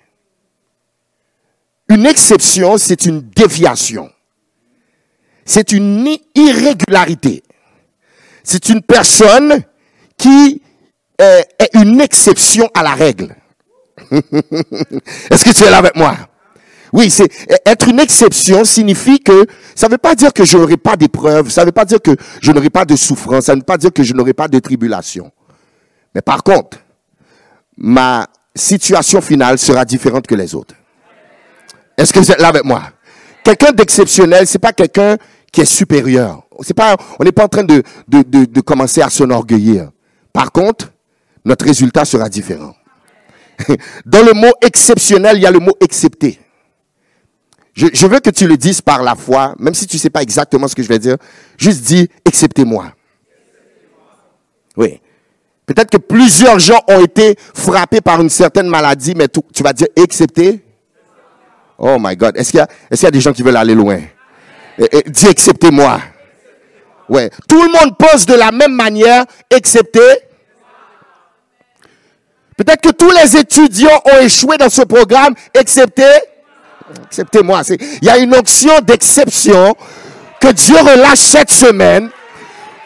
Une 1.88 2.06
exception, 2.06 2.78
c'est 2.78 3.06
une 3.06 3.20
déviation. 3.20 4.10
C'est 5.44 5.72
une 5.72 6.16
irrégularité. 6.34 7.42
C'est 8.42 8.68
une 8.68 8.82
personne 8.82 9.62
qui 10.16 10.62
euh, 11.20 11.42
est 11.58 11.74
une 11.74 12.00
exception 12.00 12.68
à 12.74 12.82
la 12.82 12.94
règle. 12.94 13.36
Est-ce 14.10 15.44
que 15.44 15.52
tu 15.52 15.64
es 15.64 15.70
là 15.70 15.78
avec 15.78 15.96
moi? 15.96 16.16
Oui, 16.96 17.10
c'est 17.10 17.30
être 17.66 17.88
une 17.88 18.00
exception 18.00 18.64
signifie 18.64 19.20
que 19.20 19.44
ça 19.74 19.86
ne 19.86 19.92
veut 19.92 19.98
pas 19.98 20.14
dire 20.14 20.32
que 20.32 20.46
je 20.46 20.56
n'aurai 20.56 20.78
pas 20.78 20.96
d'épreuves, 20.96 21.50
ça 21.50 21.60
ne 21.60 21.66
veut 21.66 21.72
pas 21.72 21.84
dire 21.84 22.00
que 22.00 22.16
je 22.40 22.50
n'aurai 22.52 22.70
pas 22.70 22.86
de 22.86 22.96
souffrance, 22.96 23.44
ça 23.44 23.54
ne 23.54 23.60
veut 23.60 23.66
pas 23.66 23.76
dire 23.76 23.92
que 23.92 24.02
je 24.02 24.14
n'aurai 24.14 24.32
pas 24.32 24.48
de 24.48 24.58
tribulation. 24.58 25.30
Mais 26.14 26.22
par 26.22 26.42
contre, 26.42 26.78
ma 27.76 28.26
situation 28.54 29.20
finale 29.20 29.58
sera 29.58 29.84
différente 29.84 30.26
que 30.26 30.34
les 30.34 30.54
autres. 30.54 30.74
Est-ce 31.98 32.14
que 32.14 32.18
vous 32.18 32.32
êtes 32.32 32.40
là 32.40 32.48
avec 32.48 32.64
moi? 32.64 32.84
Quelqu'un 33.44 33.72
d'exceptionnel, 33.72 34.46
c'est 34.46 34.58
pas 34.58 34.72
quelqu'un 34.72 35.18
qui 35.52 35.60
est 35.60 35.66
supérieur. 35.66 36.44
C'est 36.62 36.72
pas, 36.72 36.96
on 37.18 37.24
n'est 37.24 37.32
pas 37.32 37.44
en 37.44 37.48
train 37.48 37.64
de, 37.64 37.82
commencer 38.62 39.02
à 39.02 39.10
s'enorgueillir. 39.10 39.90
Par 40.32 40.50
contre, 40.50 40.90
notre 41.44 41.66
résultat 41.66 42.06
sera 42.06 42.30
différent. 42.30 42.74
Dans 44.06 44.24
le 44.24 44.32
mot 44.32 44.52
exceptionnel, 44.62 45.36
il 45.36 45.42
y 45.42 45.46
a 45.46 45.50
le 45.50 45.58
mot 45.58 45.76
accepter. 45.82 46.40
Je, 47.76 48.06
veux 48.06 48.20
que 48.20 48.30
tu 48.30 48.48
le 48.48 48.56
dises 48.56 48.80
par 48.80 49.02
la 49.02 49.14
foi, 49.14 49.54
même 49.58 49.74
si 49.74 49.86
tu 49.86 49.96
ne 49.96 50.00
sais 50.00 50.08
pas 50.08 50.22
exactement 50.22 50.66
ce 50.66 50.74
que 50.74 50.82
je 50.82 50.88
vais 50.88 50.98
dire. 50.98 51.16
Juste 51.58 51.82
dis, 51.82 52.08
acceptez-moi. 52.26 52.90
Oui. 54.78 54.98
Peut-être 55.66 55.90
que 55.90 55.98
plusieurs 55.98 56.58
gens 56.58 56.80
ont 56.88 57.04
été 57.04 57.36
frappés 57.54 58.00
par 58.00 58.18
une 58.22 58.30
certaine 58.30 58.68
maladie, 58.68 59.12
mais 59.14 59.28
tu, 59.28 59.62
vas 59.62 59.74
dire 59.74 59.88
accepter. 60.02 60.64
Oh 61.76 61.98
my 62.00 62.16
God. 62.16 62.38
Est-ce 62.38 62.52
qu'il 62.52 62.60
y, 62.60 63.06
a, 63.06 63.10
des 63.10 63.20
gens 63.20 63.34
qui 63.34 63.42
veulent 63.42 63.56
aller 63.56 63.74
loin? 63.74 64.00
Dis 65.06 65.26
acceptez-moi. 65.26 66.00
Ouais. 67.10 67.30
Tout 67.46 67.62
le 67.62 67.68
monde 67.68 67.98
pense 67.98 68.24
de 68.24 68.34
la 68.34 68.52
même 68.52 68.74
manière, 68.74 69.26
excepté. 69.50 70.00
Peut-être 72.56 72.80
que 72.80 72.92
tous 72.92 73.10
les 73.10 73.36
étudiants 73.36 74.00
ont 74.06 74.24
échoué 74.24 74.56
dans 74.56 74.70
ce 74.70 74.80
programme, 74.80 75.34
excepté. 75.52 76.04
Acceptez-moi. 77.04 77.62
Il 77.70 78.04
y 78.04 78.10
a 78.10 78.18
une 78.18 78.34
option 78.34 78.78
d'exception 78.80 79.74
que 80.40 80.48
Dieu 80.48 80.76
relâche 80.78 81.18
cette 81.18 81.50
semaine 81.50 82.10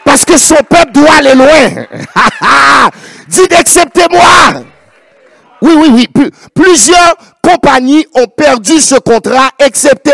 parce 0.03 0.25
que 0.25 0.37
son 0.37 0.55
peuple 0.55 0.91
doit 0.93 1.13
aller 1.13 1.35
loin. 1.35 1.85
Dites 3.27 3.53
acceptez-moi. 3.53 4.63
Oui, 5.61 5.73
oui, 5.77 6.07
oui. 6.15 6.31
Plusieurs 6.55 7.15
compagnies 7.41 8.05
ont 8.15 8.27
perdu 8.27 8.79
ce 8.79 8.95
contrat, 8.95 9.51
excepté. 9.59 10.11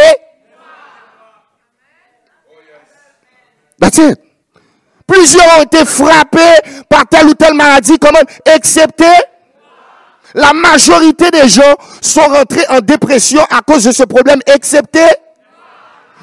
That's 3.79 3.97
it. 3.97 4.19
Plusieurs 5.05 5.59
ont 5.59 5.63
été 5.63 5.85
frappés 5.85 6.59
par 6.89 7.07
telle 7.07 7.27
ou 7.27 7.33
telle 7.33 7.53
maladie, 7.53 7.97
comment, 7.97 8.19
excepté. 8.45 9.05
La 10.37 10.53
majorité 10.53 11.31
des 11.31 11.49
gens 11.49 11.75
sont 11.99 12.21
rentrés 12.21 12.65
en 12.69 12.79
dépression 12.79 13.41
à 13.49 13.61
cause 13.63 13.85
de 13.85 13.91
ce 13.91 14.03
problème, 14.03 14.39
excepté. 14.45 15.01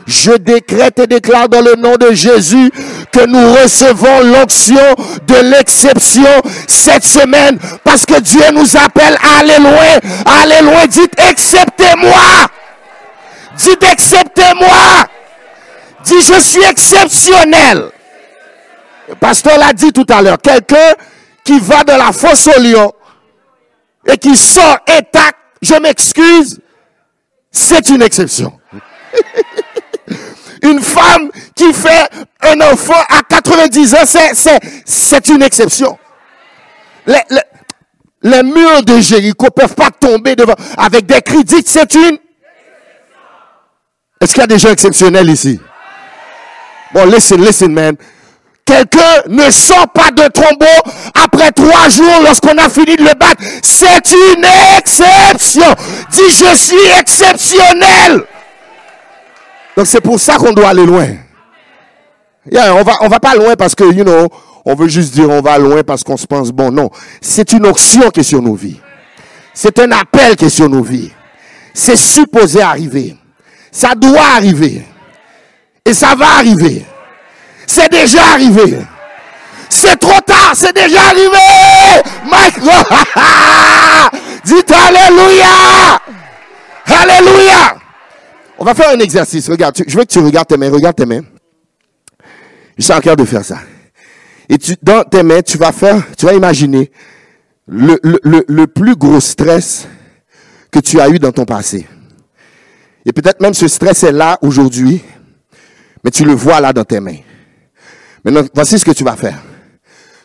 Je 0.06 0.30
décrète 0.32 1.00
et 1.00 1.08
déclare 1.08 1.48
dans 1.48 1.62
le 1.62 1.74
nom 1.74 1.96
de 1.96 2.12
Jésus 2.12 2.70
que 3.10 3.26
nous 3.26 3.52
recevons 3.54 4.20
l'onction 4.20 4.94
de 5.26 5.34
l'exception 5.50 6.28
cette 6.68 7.04
semaine 7.04 7.58
parce 7.82 8.06
que 8.06 8.20
Dieu 8.20 8.44
nous 8.52 8.76
appelle 8.76 9.18
à 9.20 9.38
aller 9.40 9.58
loin, 9.58 9.98
à 10.26 10.42
aller 10.42 10.62
loin. 10.62 10.86
Dites 10.86 11.18
acceptez-moi. 11.18 12.46
Dites 13.56 13.82
acceptez-moi. 13.82 15.08
Dites 16.04 16.34
je 16.34 16.40
suis 16.40 16.62
exceptionnel. 16.62 17.90
Pasteur 19.18 19.58
l'a 19.58 19.72
dit 19.72 19.92
tout 19.92 20.06
à 20.08 20.22
l'heure. 20.22 20.38
Quelqu'un 20.40 20.94
qui 21.42 21.58
va 21.58 21.82
de 21.82 21.92
la 21.92 22.12
fosse 22.12 22.46
au 22.46 22.60
lion 22.60 22.92
et 24.06 24.18
qui 24.18 24.36
sort 24.36 24.78
intact, 24.88 25.36
je 25.62 25.74
m'excuse, 25.74 26.60
c'est 27.50 27.88
une 27.88 28.02
exception. 28.02 28.58
une 30.62 30.80
femme 30.80 31.30
qui 31.54 31.72
fait 31.72 32.08
un 32.40 32.60
enfant 32.60 33.00
à 33.08 33.22
90 33.22 33.94
ans, 33.94 34.04
c'est 34.84 35.28
une 35.28 35.42
exception. 35.42 35.98
Les, 37.06 37.20
les, 38.22 38.42
murs 38.42 38.82
de 38.82 38.98
Jéricho 39.00 39.50
peuvent 39.50 39.74
pas 39.74 39.90
tomber 39.90 40.34
devant 40.34 40.54
avec 40.78 41.06
des 41.06 41.20
critiques, 41.20 41.66
c'est 41.68 41.94
une. 41.94 42.18
Est-ce 44.20 44.32
qu'il 44.32 44.40
y 44.40 44.44
a 44.44 44.46
des 44.46 44.58
gens 44.58 44.70
exceptionnels 44.70 45.28
ici? 45.28 45.60
Bon, 46.94 47.04
listen, 47.06 47.40
listen, 47.42 47.72
man. 47.72 47.96
Quelqu'un 48.64 49.22
ne 49.28 49.50
sort 49.50 49.88
pas 49.88 50.10
de 50.10 50.26
tombeau 50.28 50.92
après 51.22 51.52
trois 51.52 51.88
jours 51.90 52.20
lorsqu'on 52.22 52.56
a 52.56 52.68
fini 52.70 52.96
de 52.96 53.02
le 53.02 53.14
battre. 53.14 53.42
C'est 53.62 54.12
une 54.12 54.44
exception. 54.78 55.74
Dis, 56.10 56.30
je 56.30 56.56
suis 56.56 56.98
exceptionnel. 56.98 58.24
Donc 59.76 59.86
c'est 59.86 60.00
pour 60.00 60.18
ça 60.18 60.36
qu'on 60.36 60.52
doit 60.52 60.68
aller 60.68 60.86
loin. 60.86 61.08
Yeah, 62.50 62.74
on 62.74 62.82
va, 62.82 62.94
on 63.00 63.08
va 63.08 63.20
pas 63.20 63.34
loin 63.34 63.54
parce 63.56 63.74
que, 63.74 63.84
you 63.84 64.04
know, 64.04 64.28
on 64.64 64.74
veut 64.74 64.88
juste 64.88 65.12
dire 65.12 65.28
on 65.28 65.40
va 65.40 65.58
loin 65.58 65.82
parce 65.82 66.02
qu'on 66.02 66.16
se 66.16 66.26
pense 66.26 66.50
bon. 66.50 66.70
Non. 66.70 66.90
C'est 67.20 67.52
une 67.52 67.66
option 67.66 68.10
qui 68.10 68.20
est 68.20 68.24
sur 68.24 68.40
nos 68.40 68.54
vies. 68.54 68.80
C'est 69.52 69.78
un 69.78 69.92
appel 69.92 70.36
qui 70.36 70.46
est 70.46 70.50
sur 70.50 70.68
nos 70.68 70.82
vies. 70.82 71.12
C'est 71.74 71.96
supposé 71.96 72.62
arriver. 72.62 73.16
Ça 73.70 73.94
doit 73.94 74.26
arriver. 74.36 74.86
Et 75.84 75.92
ça 75.92 76.14
va 76.14 76.26
arriver. 76.36 76.86
C'est 77.74 77.90
déjà 77.90 78.22
arrivé. 78.34 78.78
C'est 79.68 79.98
trop 79.98 80.20
tard, 80.20 80.52
c'est 80.54 80.72
déjà 80.72 81.00
arrivé. 81.06 82.04
Mike, 82.30 82.60
dites 84.44 84.70
Alléluia. 84.70 86.00
Alléluia. 86.86 87.76
On 88.58 88.64
va 88.64 88.74
faire 88.74 88.90
un 88.90 89.00
exercice. 89.00 89.50
Regarde, 89.50 89.74
je 89.84 89.98
veux 89.98 90.04
que 90.04 90.12
tu 90.12 90.20
regardes 90.20 90.46
tes 90.46 90.56
mains. 90.56 90.70
Regarde 90.70 90.94
tes 90.94 91.04
mains. 91.04 91.22
Je 92.78 92.84
suis 92.84 92.92
en 92.92 93.00
train 93.00 93.16
de 93.16 93.24
faire 93.24 93.44
ça. 93.44 93.58
Et 94.48 94.56
dans 94.80 95.02
tes 95.02 95.24
mains, 95.24 95.42
tu 95.42 95.58
vas 95.58 95.72
faire, 95.72 96.00
tu 96.16 96.26
vas 96.26 96.34
imaginer 96.34 96.92
le 97.66 98.66
plus 98.66 98.94
gros 98.94 99.18
stress 99.18 99.88
que 100.70 100.78
tu 100.78 101.00
as 101.00 101.08
eu 101.08 101.18
dans 101.18 101.32
ton 101.32 101.44
passé. 101.44 101.88
Et 103.04 103.12
peut-être 103.12 103.40
même 103.40 103.54
ce 103.54 103.66
stress 103.66 104.04
est 104.04 104.12
là 104.12 104.38
aujourd'hui, 104.42 105.02
mais 106.04 106.12
tu 106.12 106.24
le 106.24 106.34
vois 106.34 106.60
là 106.60 106.72
dans 106.72 106.84
tes 106.84 107.00
mains. 107.00 107.18
Maintenant, 108.24 108.42
voici 108.54 108.78
ce 108.78 108.84
que 108.84 108.90
tu 108.92 109.04
vas 109.04 109.16
faire. 109.16 109.38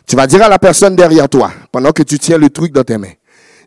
Tu 0.06 0.16
vas 0.16 0.26
dire 0.26 0.42
à 0.42 0.48
la 0.48 0.58
personne 0.58 0.96
derrière 0.96 1.28
toi, 1.28 1.52
pendant 1.70 1.92
que 1.92 2.02
tu 2.02 2.18
tiens 2.18 2.38
le 2.38 2.50
truc 2.50 2.72
dans 2.72 2.82
tes 2.82 2.98
mains, 2.98 3.12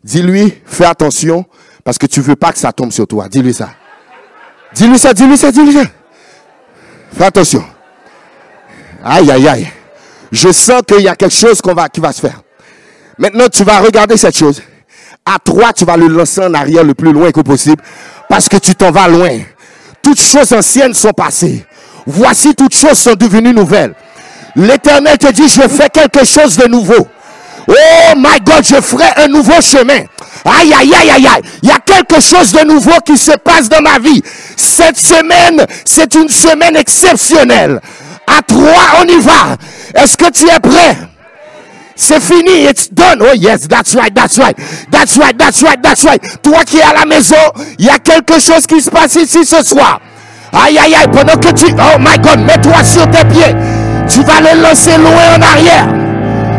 dis-lui, 0.02 0.52
fais 0.66 0.84
attention, 0.84 1.46
parce 1.84 1.98
que 1.98 2.06
tu 2.06 2.20
veux 2.20 2.36
pas 2.36 2.52
que 2.52 2.58
ça 2.58 2.72
tombe 2.72 2.92
sur 2.92 3.06
toi. 3.06 3.28
Dis-lui 3.28 3.54
ça. 3.54 3.70
Dis-lui 4.74 4.98
ça, 4.98 5.14
dis-lui 5.14 5.38
ça, 5.38 5.52
dis-lui 5.52 5.72
ça. 5.72 5.84
Fais 7.16 7.24
attention. 7.24 7.64
Aïe, 9.04 9.30
aïe, 9.30 9.48
aïe. 9.48 9.68
Je 10.32 10.50
sens 10.50 10.82
qu'il 10.86 11.02
y 11.02 11.08
a 11.08 11.14
quelque 11.14 11.34
chose 11.34 11.60
qu'on 11.60 11.74
va, 11.74 11.88
qui 11.88 12.00
va 12.00 12.12
se 12.12 12.20
faire. 12.20 12.42
Maintenant, 13.18 13.46
tu 13.48 13.62
vas 13.62 13.78
regarder 13.78 14.16
cette 14.16 14.36
chose. 14.36 14.60
À 15.24 15.38
trois, 15.38 15.72
tu 15.72 15.84
vas 15.84 15.96
le 15.96 16.08
lancer 16.08 16.42
en 16.42 16.52
arrière 16.54 16.82
le 16.82 16.94
plus 16.94 17.12
loin 17.12 17.30
que 17.30 17.40
possible, 17.40 17.82
parce 18.28 18.48
que 18.48 18.56
tu 18.56 18.74
t'en 18.74 18.90
vas 18.90 19.06
loin. 19.08 19.38
Toutes 20.02 20.20
choses 20.20 20.52
anciennes 20.52 20.92
sont 20.92 21.12
passées. 21.12 21.64
Voici 22.06 22.54
toutes 22.54 22.74
choses 22.74 22.98
sont 22.98 23.14
devenues 23.14 23.54
nouvelles. 23.54 23.94
L'éternel 24.56 25.18
te 25.18 25.32
dit, 25.32 25.48
je 25.48 25.62
fais 25.68 25.88
quelque 25.88 26.24
chose 26.24 26.56
de 26.56 26.68
nouveau. 26.68 27.08
Oh 27.66 27.72
my 28.16 28.40
God, 28.44 28.64
je 28.64 28.80
ferai 28.80 29.08
un 29.16 29.28
nouveau 29.28 29.60
chemin. 29.60 30.04
Aïe, 30.44 30.72
aïe, 30.72 30.92
aïe, 30.94 31.10
aïe, 31.10 31.26
aïe. 31.26 31.42
Il 31.62 31.68
y 31.68 31.72
a 31.72 31.78
quelque 31.78 32.20
chose 32.20 32.52
de 32.52 32.64
nouveau 32.66 32.98
qui 33.04 33.16
se 33.16 33.32
passe 33.32 33.68
dans 33.68 33.80
ma 33.80 33.98
vie. 33.98 34.22
Cette 34.56 34.98
semaine, 34.98 35.64
c'est 35.84 36.14
une 36.14 36.28
semaine 36.28 36.76
exceptionnelle. 36.76 37.80
À 38.26 38.42
trois, 38.42 39.00
on 39.00 39.04
y 39.04 39.18
va. 39.20 39.56
Est-ce 39.94 40.16
que 40.16 40.30
tu 40.30 40.46
es 40.46 40.60
prêt? 40.60 40.96
C'est 41.96 42.20
fini, 42.20 42.64
it's 42.64 42.92
done. 42.92 43.22
Oh 43.22 43.34
yes, 43.34 43.68
that's 43.68 43.94
right, 43.94 44.12
that's 44.14 44.38
right. 44.38 44.56
That's 44.90 45.16
right, 45.16 45.36
that's 45.38 45.62
right, 45.62 45.80
that's 45.80 46.04
right. 46.04 46.20
Toi 46.42 46.64
qui 46.64 46.78
es 46.78 46.82
à 46.82 46.92
la 46.92 47.06
maison, 47.06 47.36
il 47.78 47.86
y 47.86 47.90
a 47.90 47.98
quelque 47.98 48.40
chose 48.40 48.66
qui 48.66 48.80
se 48.80 48.90
passe 48.90 49.14
ici 49.14 49.44
ce 49.44 49.62
soir. 49.62 50.00
Aïe, 50.52 50.78
aïe, 50.78 50.94
aïe, 50.94 51.08
pendant 51.12 51.36
que 51.36 51.52
tu... 51.52 51.66
Oh 51.72 51.98
my 51.98 52.18
God, 52.18 52.40
mets-toi 52.40 52.84
sur 52.84 53.08
tes 53.10 53.24
pieds. 53.26 53.54
Tu 54.08 54.20
vas 54.22 54.40
le 54.40 54.62
lancer 54.62 54.96
loin 54.98 55.36
en 55.36 55.42
arrière. 55.42 55.86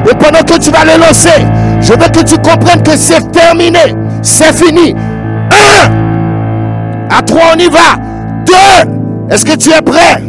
Et 0.09 0.15
pendant 0.15 0.43
que 0.43 0.57
tu 0.59 0.71
vas 0.71 0.85
le 0.85 0.99
lancer, 0.99 1.45
je 1.81 1.93
veux 1.93 2.09
que 2.09 2.23
tu 2.23 2.37
comprennes 2.37 2.83
que 2.83 2.95
c'est 2.97 3.31
terminé. 3.31 3.95
C'est 4.21 4.53
fini. 4.53 4.95
Un. 5.51 7.15
À 7.15 7.21
trois, 7.21 7.53
on 7.55 7.59
y 7.59 7.67
va. 7.67 7.97
Deux. 8.45 9.33
Est-ce 9.33 9.45
que 9.45 9.55
tu 9.55 9.69
es 9.71 9.81
prêt? 9.81 10.21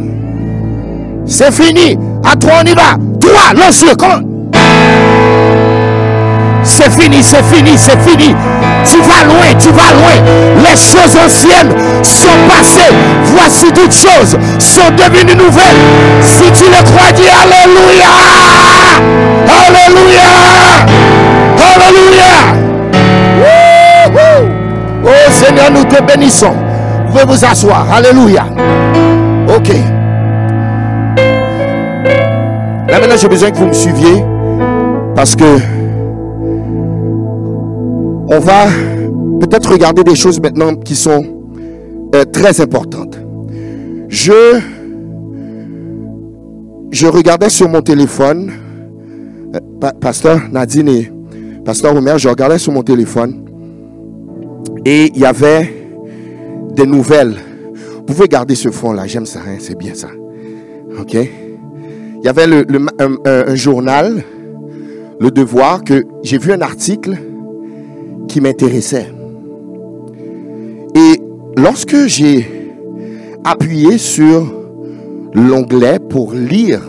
C'est 1.26 1.52
fini. 1.52 1.98
À 2.24 2.36
trois, 2.36 2.60
on 2.62 2.66
y 2.66 2.74
va. 2.74 2.96
Trois, 3.20 3.54
lance-le. 3.54 3.96
C'est 6.62 6.90
fini, 6.90 7.22
c'est 7.22 7.44
fini, 7.44 7.76
c'est 7.76 7.98
fini. 8.00 8.34
Tu 8.90 8.98
vas 8.98 9.24
loin, 9.24 9.54
tu 9.58 9.70
vas 9.70 9.92
loin. 9.94 10.16
Les 10.62 10.76
choses 10.76 11.16
anciennes 11.24 11.72
sont 12.02 12.28
passées. 12.48 12.94
Voici 13.24 13.66
toutes 13.72 13.92
choses 13.92 14.36
sont 14.58 14.90
devenues 14.96 15.34
nouvelles. 15.34 15.76
Si 16.22 16.50
tu 16.52 16.64
le 16.64 16.82
crois, 16.84 17.12
dis 17.12 17.28
Alléluia. 17.28 18.10
Alléluia. 19.66 20.28
Alléluia. 21.74 22.32
Oh 25.04 25.30
Seigneur, 25.30 25.70
nous 25.72 25.84
te 25.84 26.02
bénissons. 26.02 26.54
Vous 27.06 27.12
pouvez 27.12 27.24
vous 27.24 27.44
asseoir. 27.44 27.86
Alléluia. 27.92 28.46
Ok. 29.48 29.70
Maintenant, 32.90 33.16
j'ai 33.20 33.28
besoin 33.28 33.50
que 33.50 33.56
vous 33.56 33.66
me 33.66 33.72
suiviez. 33.72 34.24
Parce 35.14 35.34
que 35.34 35.44
on 38.28 38.38
va 38.40 38.66
peut-être 39.40 39.70
regarder 39.70 40.02
des 40.02 40.14
choses 40.14 40.40
maintenant 40.40 40.74
qui 40.74 40.94
sont 40.94 41.24
euh, 42.14 42.24
très 42.24 42.60
importantes. 42.60 43.18
Je, 44.08 44.60
regardais 47.06 47.48
sur 47.48 47.68
mon 47.68 47.82
téléphone, 47.82 48.52
euh, 49.54 49.90
Pasteur 50.00 50.40
Nadine 50.50 50.88
et 50.88 51.12
Pasteur 51.64 51.94
Omer, 51.96 52.18
je 52.18 52.28
regardais 52.28 52.58
sur 52.58 52.72
mon 52.72 52.82
téléphone 52.82 53.44
Et 54.84 55.10
il 55.14 55.20
y 55.20 55.24
avait 55.24 55.72
des 56.74 56.86
nouvelles. 56.86 57.34
Vous 57.96 58.02
pouvez 58.02 58.28
garder 58.28 58.54
ce 58.54 58.70
fond-là, 58.70 59.06
j'aime 59.06 59.26
ça, 59.26 59.40
hein, 59.40 59.56
c'est 59.58 59.76
bien 59.76 59.94
ça. 59.94 60.08
OK? 60.98 61.14
Il 61.14 62.24
y 62.24 62.28
avait 62.28 62.44
un, 62.44 63.54
journal, 63.54 64.22
Le 65.20 65.30
Devoir, 65.30 65.84
que 65.84 66.04
j'ai 66.22 66.38
vu 66.38 66.52
un 66.52 66.60
article 66.60 67.16
qui 68.28 68.40
m'intéressait. 68.40 69.12
Et 70.94 71.20
lorsque 71.56 72.06
j'ai 72.06 72.46
appuyé 73.44 73.98
sur 73.98 74.52
l'onglet 75.34 75.98
pour 75.98 76.32
lire 76.32 76.82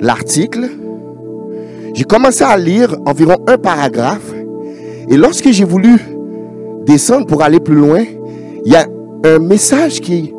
l'article, 0.00 0.68
j'ai 1.94 2.04
commencé 2.04 2.44
à 2.44 2.56
lire 2.56 2.96
environ 3.06 3.36
un 3.46 3.58
paragraphe. 3.58 4.32
Et 5.08 5.16
lorsque 5.16 5.50
j'ai 5.50 5.64
voulu 5.64 5.98
descendre 6.86 7.26
pour 7.26 7.42
aller 7.42 7.60
plus 7.60 7.74
loin, 7.74 8.04
il 8.64 8.72
y 8.72 8.76
a 8.76 8.86
un 9.24 9.38
message 9.38 10.00
qui, 10.00 10.32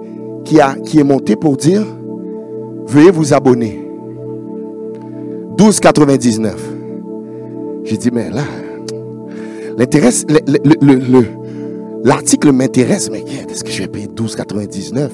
qui, 0.46 0.60
a, 0.60 0.76
qui 0.76 1.00
est 1.00 1.04
monté 1.04 1.36
pour 1.36 1.58
dire, 1.58 1.84
veuillez 2.88 3.12
vous 3.12 3.34
abonner. 3.34 3.80
12,99. 5.58 6.52
J'ai 7.84 7.98
dit, 7.98 8.10
mais 8.12 8.30
là, 8.30 8.44
l'article 12.04 12.52
m'intéresse, 12.52 13.10
mais 13.10 13.24
est-ce 13.50 13.64
que 13.64 13.72
je 13.72 13.82
vais 13.84 13.88
payer 13.88 14.08
12,99 14.08 15.10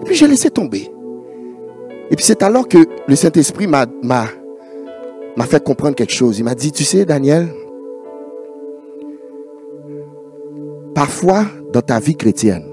Et 0.00 0.04
puis 0.04 0.14
j'ai 0.14 0.26
laissé 0.26 0.50
tomber. 0.50 0.90
Et 2.10 2.16
puis 2.16 2.24
c'est 2.24 2.42
alors 2.42 2.66
que 2.66 2.78
le 3.06 3.16
Saint-Esprit 3.16 3.66
m'a 3.66 3.86
m'a 4.02 4.26
fait 5.46 5.62
comprendre 5.62 5.94
quelque 5.94 6.12
chose. 6.12 6.38
Il 6.38 6.44
m'a 6.44 6.54
dit, 6.54 6.72
tu 6.72 6.84
sais, 6.84 7.04
Daniel, 7.04 7.48
parfois 10.94 11.46
dans 11.72 11.82
ta 11.82 12.00
vie 12.00 12.16
chrétienne, 12.16 12.64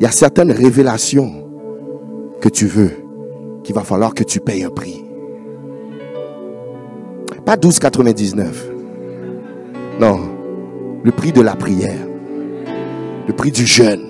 il 0.00 0.04
y 0.04 0.06
a 0.06 0.10
certaines 0.10 0.50
révélations 0.50 1.48
que 2.40 2.48
tu 2.48 2.66
veux 2.66 2.90
qu'il 3.62 3.74
va 3.74 3.82
falloir 3.82 4.14
que 4.14 4.24
tu 4.24 4.40
payes 4.40 4.64
un 4.64 4.70
prix. 4.70 5.04
Pas 7.44 7.56
12,99. 7.56 8.71
Non, 10.00 10.20
le 11.02 11.12
prix 11.12 11.32
de 11.32 11.40
la 11.40 11.54
prière, 11.54 12.06
le 13.26 13.32
prix 13.34 13.50
du 13.50 13.66
jeûne, 13.66 14.02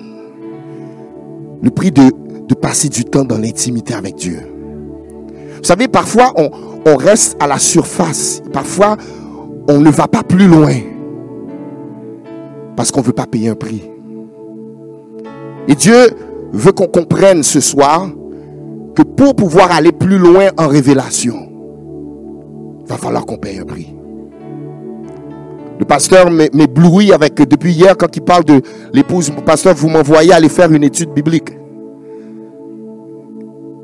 le 1.61 1.69
prix 1.69 1.91
de, 1.91 2.11
passer 2.61 2.87
du 2.87 3.03
temps 3.03 3.25
dans 3.25 3.39
l'intimité 3.39 3.95
avec 3.95 4.15
Dieu. 4.15 4.39
Vous 5.57 5.63
savez, 5.63 5.87
parfois, 5.87 6.31
on, 6.37 6.51
on 6.85 6.95
reste 6.95 7.35
à 7.39 7.47
la 7.47 7.57
surface. 7.57 8.43
Parfois, 8.53 8.95
on 9.67 9.79
ne 9.79 9.89
va 9.89 10.07
pas 10.07 10.23
plus 10.23 10.47
loin. 10.47 10.75
Parce 12.75 12.91
qu'on 12.91 13.01
ne 13.01 13.05
veut 13.05 13.13
pas 13.13 13.25
payer 13.25 13.49
un 13.49 13.55
prix. 13.55 13.81
Et 15.67 15.73
Dieu 15.73 16.11
veut 16.51 16.71
qu'on 16.73 16.87
comprenne 16.87 17.41
ce 17.41 17.59
soir 17.59 18.07
que 18.95 19.01
pour 19.01 19.35
pouvoir 19.35 19.71
aller 19.71 19.91
plus 19.91 20.19
loin 20.19 20.49
en 20.57 20.67
révélation, 20.67 21.49
il 22.81 22.87
va 22.87 22.97
falloir 22.97 23.25
qu'on 23.25 23.37
paye 23.37 23.57
un 23.57 23.65
prix. 23.65 23.95
Le 25.83 25.87
pasteur 25.87 26.31
m'éblouit 26.31 27.11
avec, 27.11 27.35
depuis 27.35 27.73
hier, 27.73 27.97
quand 27.97 28.15
il 28.15 28.21
parle 28.21 28.45
de 28.45 28.61
l'épouse, 28.93 29.33
pasteur, 29.45 29.75
vous 29.75 29.89
m'envoyez 29.89 30.31
aller 30.31 30.47
faire 30.47 30.71
une 30.71 30.85
étude 30.85 31.09
biblique. 31.09 31.49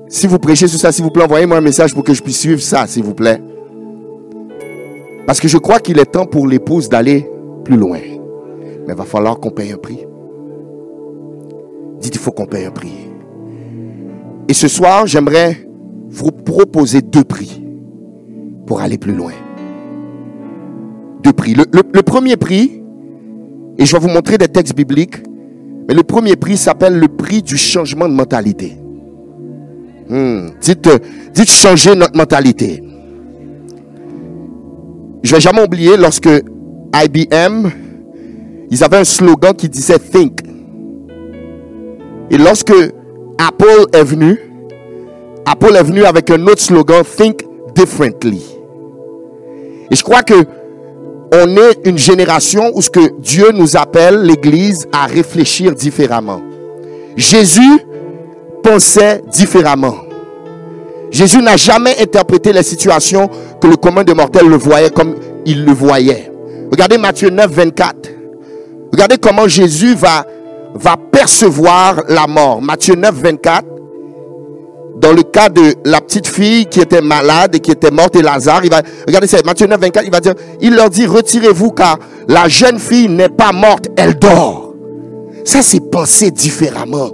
Si 0.08 0.25
vous 0.25 0.39
prêchez 0.39 0.70
sur 0.70 0.79
ça, 0.79 0.94
s'il 0.94 1.03
vous 1.03 1.12
plaît, 1.12 1.25
envoyez-moi 1.25 1.58
un 1.58 1.62
message 1.62 1.94
pour 1.94 2.06
que 2.06 2.13
je 2.13 2.24
puisse 2.24 2.39
suivre 2.39 2.62
ça, 2.62 2.88
s'il 2.88 3.03
vous 3.03 3.13
plaît. 3.13 3.41
Parce 5.27 5.41
que 5.41 5.50
je 5.50 5.58
crois 5.58 5.79
qu'il 5.79 6.00
est 6.00 6.06
temps 6.06 6.25
pour 6.25 6.48
l'épouse 6.48 6.88
d'aller 6.88 7.29
plus 7.65 7.75
loin. 7.75 8.00
Mais 8.00 8.94
il 8.94 8.96
va 8.96 9.03
falloir 9.03 9.38
qu'on 9.38 9.51
paye 9.51 9.74
un 9.74 9.77
prix. 9.77 10.00
Dites, 12.00 12.15
il 12.15 12.20
faut 12.22 12.32
qu'on 12.32 12.46
paye 12.46 12.64
un 12.64 12.72
prix. 12.72 12.94
Et 14.48 14.53
ce 14.53 14.70
soir, 14.70 15.05
j'aimerais 15.05 15.68
vous 16.07 16.31
proposer 16.31 17.01
deux 17.01 17.25
prix 17.25 17.62
pour 18.66 18.79
aller 18.79 18.98
plus 18.98 19.14
loin. 19.14 19.33
Deux 21.24 21.34
prix. 21.34 21.53
Le, 21.53 22.01
premier 22.01 22.38
prix, 22.38 22.82
et 23.77 23.86
je 23.86 23.94
vais 23.94 24.00
vous 24.00 24.10
montrer 24.10 24.38
des 24.38 24.48
textes 24.48 24.75
bibliques, 24.75 25.18
mais 25.88 25.94
le 25.94 26.03
premier 26.03 26.36
prix 26.36 26.58
s'appelle 26.58 26.98
le 26.98 27.08
prix 27.08 27.42
du 27.42 27.58
changement 27.58 28.08
de 28.08 28.14
mentalité. 28.14 28.77
Hmm. 30.10 30.50
Dites, 30.62 30.90
dites 31.34 31.50
changer 31.50 31.96
notre 31.96 32.16
mentalité. 32.16 32.84
Je 35.24 35.36
vais 35.36 35.42
jamais 35.42 35.64
oublier 35.64 35.98
lorsque 35.98 36.29
IBM, 36.94 37.70
ils 38.72 38.84
avaient 38.84 38.98
un 38.98 39.03
slogan 39.03 39.53
qui 39.53 39.68
disait 39.68 40.00
Think. 40.00 40.42
Et 42.32 42.38
lorsque 42.38 42.74
Apple 43.38 43.88
est 43.94 44.03
venu, 44.03 44.40
Apple 45.46 45.75
est 45.75 45.84
venu 45.84 46.03
avec 46.03 46.29
un 46.29 46.42
autre 46.48 46.62
slogan 46.62 47.03
Think 47.03 47.44
Differently. 47.75 48.42
Et 49.92 49.96
je 49.96 50.03
crois 50.03 50.22
que 50.24 50.46
on 51.31 51.57
est 51.57 51.85
une 51.85 51.98
génération 51.98 52.72
où 52.74 52.81
ce 52.81 52.89
que 52.89 53.20
Dieu 53.20 53.51
nous 53.53 53.77
appelle, 53.77 54.22
l'Église, 54.22 54.87
à 54.92 55.05
réfléchir 55.05 55.74
différemment. 55.74 56.42
Jésus 57.15 57.79
pensait 58.63 59.22
différemment. 59.31 59.96
Jésus 61.11 61.42
n'a 61.42 61.57
jamais 61.57 61.96
interprété 62.01 62.53
les 62.53 62.63
situations 62.63 63.29
que 63.59 63.68
le 63.68 63.75
commun 63.75 64.03
de 64.03 64.13
mortels 64.13 64.48
le 64.48 64.57
voyait 64.57 64.89
comme 64.89 65.15
il 65.46 65.65
le 65.65 65.74
voyait. 65.74 66.31
Regardez 66.72 66.98
Matthieu 66.98 67.29
9, 67.29 67.51
24. 67.51 67.96
Regardez 68.92 69.18
comment 69.18 69.48
Jésus 69.48 69.96
va, 69.96 70.25
va 70.75 70.98
percevoir 70.98 72.03
la 72.07 72.27
mort. 72.27 72.61
Matthieu 72.61 72.96
9, 72.96 73.13
24. 73.15 73.65
Dans 75.00 75.14
le 75.14 75.24
cas 75.24 75.48
de 75.50 75.75
la 75.85 76.01
petite 76.01 76.27
fille 76.27 76.66
qui 76.66 76.81
était 76.81 77.01
malade 77.01 77.55
et 77.55 77.59
qui 77.59 77.72
était 77.72 77.92
morte 77.92 78.16
et 78.18 78.22
Lazare, 78.22 78.66
il 78.66 78.70
va, 78.70 78.81
regardez 79.07 79.27
ça, 79.27 79.38
Matthieu 79.46 79.66
9, 79.66 79.79
24, 79.79 80.05
il 80.05 80.12
va 80.12 80.20
dire, 80.20 80.33
il 80.59 80.75
leur 80.75 80.90
dit, 80.90 81.05
retirez-vous 81.05 81.72
car 81.72 81.98
la 82.27 82.50
jeune 82.50 82.79
fille 82.79 83.07
n'est 83.07 83.29
pas 83.29 83.53
morte, 83.53 83.88
elle 83.96 84.20
dort. 84.20 84.74
Ça, 85.46 85.62
c'est 85.62 85.79
penser 85.90 86.31
différemment. 86.31 87.12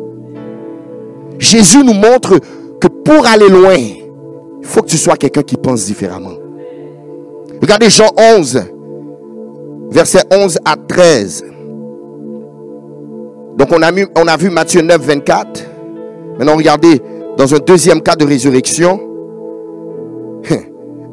Jésus 1.38 1.84
nous 1.84 1.94
montre 1.94 2.40
que 2.82 2.88
pour 2.88 3.28
aller 3.28 3.50
loin, 3.50 3.76
il 3.78 4.66
faut 4.68 4.82
que 4.82 4.88
tu 4.88 4.98
sois 4.98 5.16
quelqu'un 5.16 5.44
qui 5.44 5.56
pense 5.56 5.86
différemment. 5.86 6.34
Regardez 7.62 7.90
Jean 7.90 8.10
11, 8.18 8.64
versets 9.92 10.24
11 10.32 10.60
à 10.66 10.76
13. 10.76 11.46
Donc 13.58 13.72
on 13.72 13.82
a, 13.82 13.92
on 14.16 14.28
a 14.28 14.38
vu 14.38 14.50
Matthieu 14.50 14.82
9, 14.82 15.02
24. 15.02 15.64
Maintenant 16.38 16.58
regardez, 16.58 17.02
dans 17.38 17.54
un 17.54 17.60
deuxième 17.60 18.02
cas 18.02 18.16
de 18.16 18.26
résurrection, 18.26 19.00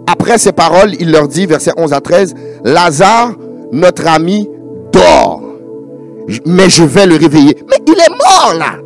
après 0.06 0.38
ces 0.38 0.52
paroles, 0.52 0.92
il 1.00 1.10
leur 1.10 1.28
dit, 1.28 1.46
versets 1.46 1.72
11 1.76 1.92
à 1.92 2.00
13, 2.00 2.34
Lazare, 2.64 3.32
notre 3.72 4.06
ami, 4.06 4.48
dort. 4.92 5.42
Mais 6.46 6.68
je 6.68 6.84
vais 6.84 7.06
le 7.06 7.16
réveiller. 7.16 7.56
Mais 7.68 7.78
il 7.86 7.94
est 7.94 8.10
mort 8.10 8.54
là. 8.58 8.78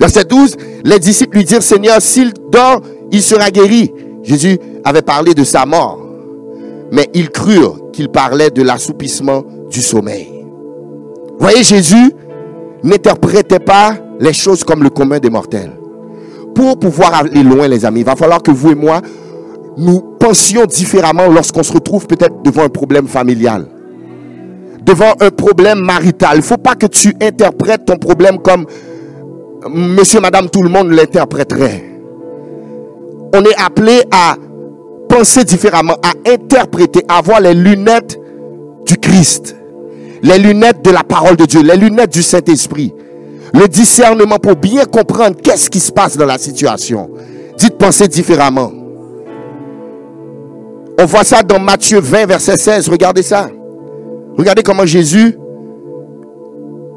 Verset 0.00 0.24
12, 0.24 0.56
les 0.84 0.98
disciples 0.98 1.38
lui 1.38 1.44
dirent, 1.44 1.62
Seigneur, 1.62 2.00
s'il 2.00 2.32
dort, 2.50 2.80
il 3.10 3.22
sera 3.22 3.50
guéri. 3.50 3.92
Jésus 4.22 4.58
avait 4.84 5.02
parlé 5.02 5.34
de 5.34 5.44
sa 5.44 5.64
mort, 5.64 6.00
mais 6.90 7.08
ils 7.14 7.30
crurent 7.30 7.90
qu'il 7.92 8.08
parlait 8.08 8.50
de 8.50 8.62
l'assoupissement 8.62 9.44
du 9.70 9.80
sommeil. 9.80 10.44
Voyez, 11.38 11.62
Jésus 11.62 12.12
n'interprétait 12.82 13.58
pas 13.58 13.94
les 14.20 14.32
choses 14.32 14.64
comme 14.64 14.82
le 14.82 14.90
commun 14.90 15.18
des 15.18 15.30
mortels. 15.30 15.72
Pour 16.54 16.78
pouvoir 16.78 17.14
aller 17.14 17.42
loin, 17.42 17.68
les 17.68 17.84
amis, 17.84 18.00
il 18.00 18.06
va 18.06 18.16
falloir 18.16 18.42
que 18.42 18.50
vous 18.50 18.70
et 18.70 18.74
moi, 18.74 19.00
nous 19.76 20.00
pensions 20.18 20.64
différemment 20.64 21.28
lorsqu'on 21.28 21.62
se 21.62 21.72
retrouve 21.72 22.06
peut-être 22.06 22.42
devant 22.42 22.62
un 22.62 22.68
problème 22.68 23.06
familial, 23.06 23.66
devant 24.82 25.12
un 25.20 25.30
problème 25.30 25.80
marital. 25.80 26.32
Il 26.34 26.38
ne 26.38 26.42
faut 26.42 26.56
pas 26.56 26.74
que 26.74 26.86
tu 26.86 27.14
interprètes 27.20 27.84
ton 27.84 27.96
problème 27.96 28.38
comme 28.38 28.64
monsieur, 29.68 30.20
madame, 30.20 30.48
tout 30.48 30.62
le 30.62 30.70
monde 30.70 30.90
l'interpréterait. 30.90 31.84
On 33.34 33.42
est 33.42 33.56
appelé 33.62 34.02
à 34.10 34.36
penser 35.08 35.44
différemment, 35.44 35.96
à 36.02 36.30
interpréter, 36.30 37.02
à 37.08 37.18
avoir 37.18 37.40
les 37.40 37.54
lunettes 37.54 38.18
du 38.86 38.96
Christ, 38.96 39.56
les 40.22 40.38
lunettes 40.38 40.82
de 40.82 40.90
la 40.90 41.04
parole 41.04 41.36
de 41.36 41.44
Dieu, 41.44 41.62
les 41.62 41.76
lunettes 41.76 42.12
du 42.12 42.22
Saint-Esprit, 42.22 42.94
le 43.54 43.68
discernement 43.68 44.38
pour 44.38 44.56
bien 44.56 44.84
comprendre 44.84 45.36
qu'est-ce 45.42 45.70
qui 45.70 45.80
se 45.80 45.92
passe 45.92 46.16
dans 46.16 46.26
la 46.26 46.38
situation. 46.38 47.10
Dites 47.58 47.78
penser 47.78 48.08
différemment. 48.08 48.72
On 50.98 51.04
voit 51.04 51.24
ça 51.24 51.42
dans 51.42 51.58
Matthieu 51.58 52.00
20, 52.00 52.26
verset 52.26 52.56
16. 52.56 52.88
Regardez 52.88 53.22
ça. 53.22 53.48
Regardez 54.36 54.62
comment 54.62 54.86
Jésus 54.86 55.36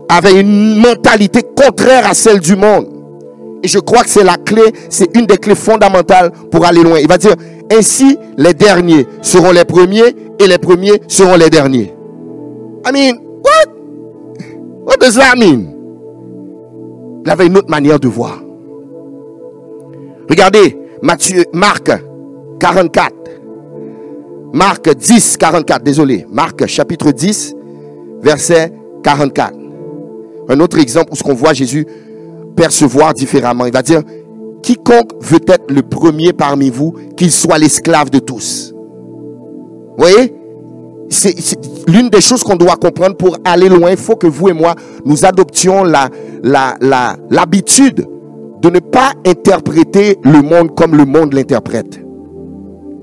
avait 0.09 0.39
une 0.39 0.79
mentalité 0.79 1.41
contraire 1.55 2.09
à 2.09 2.13
celle 2.13 2.39
du 2.39 2.55
monde. 2.55 2.88
Et 3.62 3.67
je 3.67 3.79
crois 3.79 4.03
que 4.03 4.09
c'est 4.09 4.23
la 4.23 4.38
clé, 4.38 4.63
c'est 4.89 5.15
une 5.17 5.25
des 5.25 5.38
clés 5.38 5.55
fondamentales 5.55 6.31
pour 6.49 6.65
aller 6.65 6.81
loin. 6.81 6.99
Il 6.99 7.07
va 7.07 7.17
dire, 7.17 7.35
Ainsi, 7.71 8.17
les 8.38 8.53
derniers 8.53 9.05
seront 9.21 9.51
les 9.51 9.65
premiers 9.65 10.15
et 10.39 10.47
les 10.47 10.57
premiers 10.57 11.01
seront 11.07 11.35
les 11.35 11.49
derniers. 11.49 11.93
I 12.85 12.91
mean, 12.91 13.19
what? 13.43 13.67
What 14.85 14.97
does 14.99 15.15
that 15.15 15.35
mean? 15.35 15.79
Il 17.30 17.34
avait 17.34 17.46
une 17.46 17.60
autre 17.60 17.70
manière 17.70 18.00
de 18.00 18.08
voir. 18.08 18.42
Regardez, 20.28 20.76
Matthieu, 21.04 21.44
Marc 21.54 21.92
44. 22.60 23.13
Marc 24.52 24.89
10, 24.89 25.38
44, 25.38 25.84
désolé. 25.84 26.26
Marc 26.32 26.65
chapitre 26.65 27.12
10, 27.12 27.56
verset 28.24 28.74
44. 29.04 29.54
Un 30.50 30.60
autre 30.60 30.80
exemple 30.80 31.10
où 31.12 31.15
ce 31.15 31.22
qu'on 31.22 31.36
voit 31.36 31.54
Jésus 31.54 31.86
percevoir 32.56 33.13
différemment. 33.13 33.68
Il 33.68 33.74
va 33.74 33.84
dire, 33.84 34.02
quiconque 34.63 35.12
veut 35.22 35.38
être 35.48 35.72
le 35.72 35.84
premier 35.84 36.34
parmi 36.34 36.72
vous, 36.72 36.96
qu'il 37.15 37.30
soit 37.32 37.60
l'esclave 37.60 38.10
de 38.10 38.18
tous. 38.18 38.74
Vous 38.74 40.04
voyez? 40.04 40.34
L'une 41.89 42.10
des 42.10 42.21
choses 42.21 42.43
qu'on 42.43 42.56
doit 42.56 42.75
comprendre 42.75 43.17
pour 43.17 43.38
aller 43.43 43.69
loin. 43.69 43.91
Il 43.91 43.97
faut 43.97 44.15
que 44.15 44.28
vous 44.28 44.49
et 44.49 44.54
moi, 44.54 44.75
nous 45.06 45.25
adoptions 45.25 45.84
l'habitude 45.84 48.06
de 48.62 48.69
ne 48.69 48.80
pas 48.80 49.13
interpréter 49.25 50.17
le 50.23 50.41
monde 50.41 50.75
comme 50.75 50.95
le 50.95 51.06
monde 51.06 51.34
l'interprète. 51.34 51.99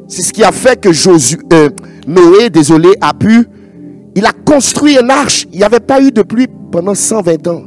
C'est 0.09 0.22
ce 0.22 0.33
qui 0.33 0.44
a 0.44 0.53
fait 0.53 0.81
que 0.81 0.92
Josué, 0.92 1.38
euh, 1.53 1.70
Noé, 2.07 2.51
désolé, 2.51 2.90
a 3.01 3.12
pu, 3.12 3.46
il 4.14 4.25
a 4.25 4.33
construit 4.33 4.99
une 4.99 5.11
arche. 5.11 5.46
Il 5.53 5.59
n'y 5.59 5.64
avait 5.64 5.81
pas 5.81 6.01
eu 6.01 6.12
de 6.12 6.22
pluie 6.22 6.46
pendant 6.70 6.94
120 6.94 7.46
ans. 7.49 7.62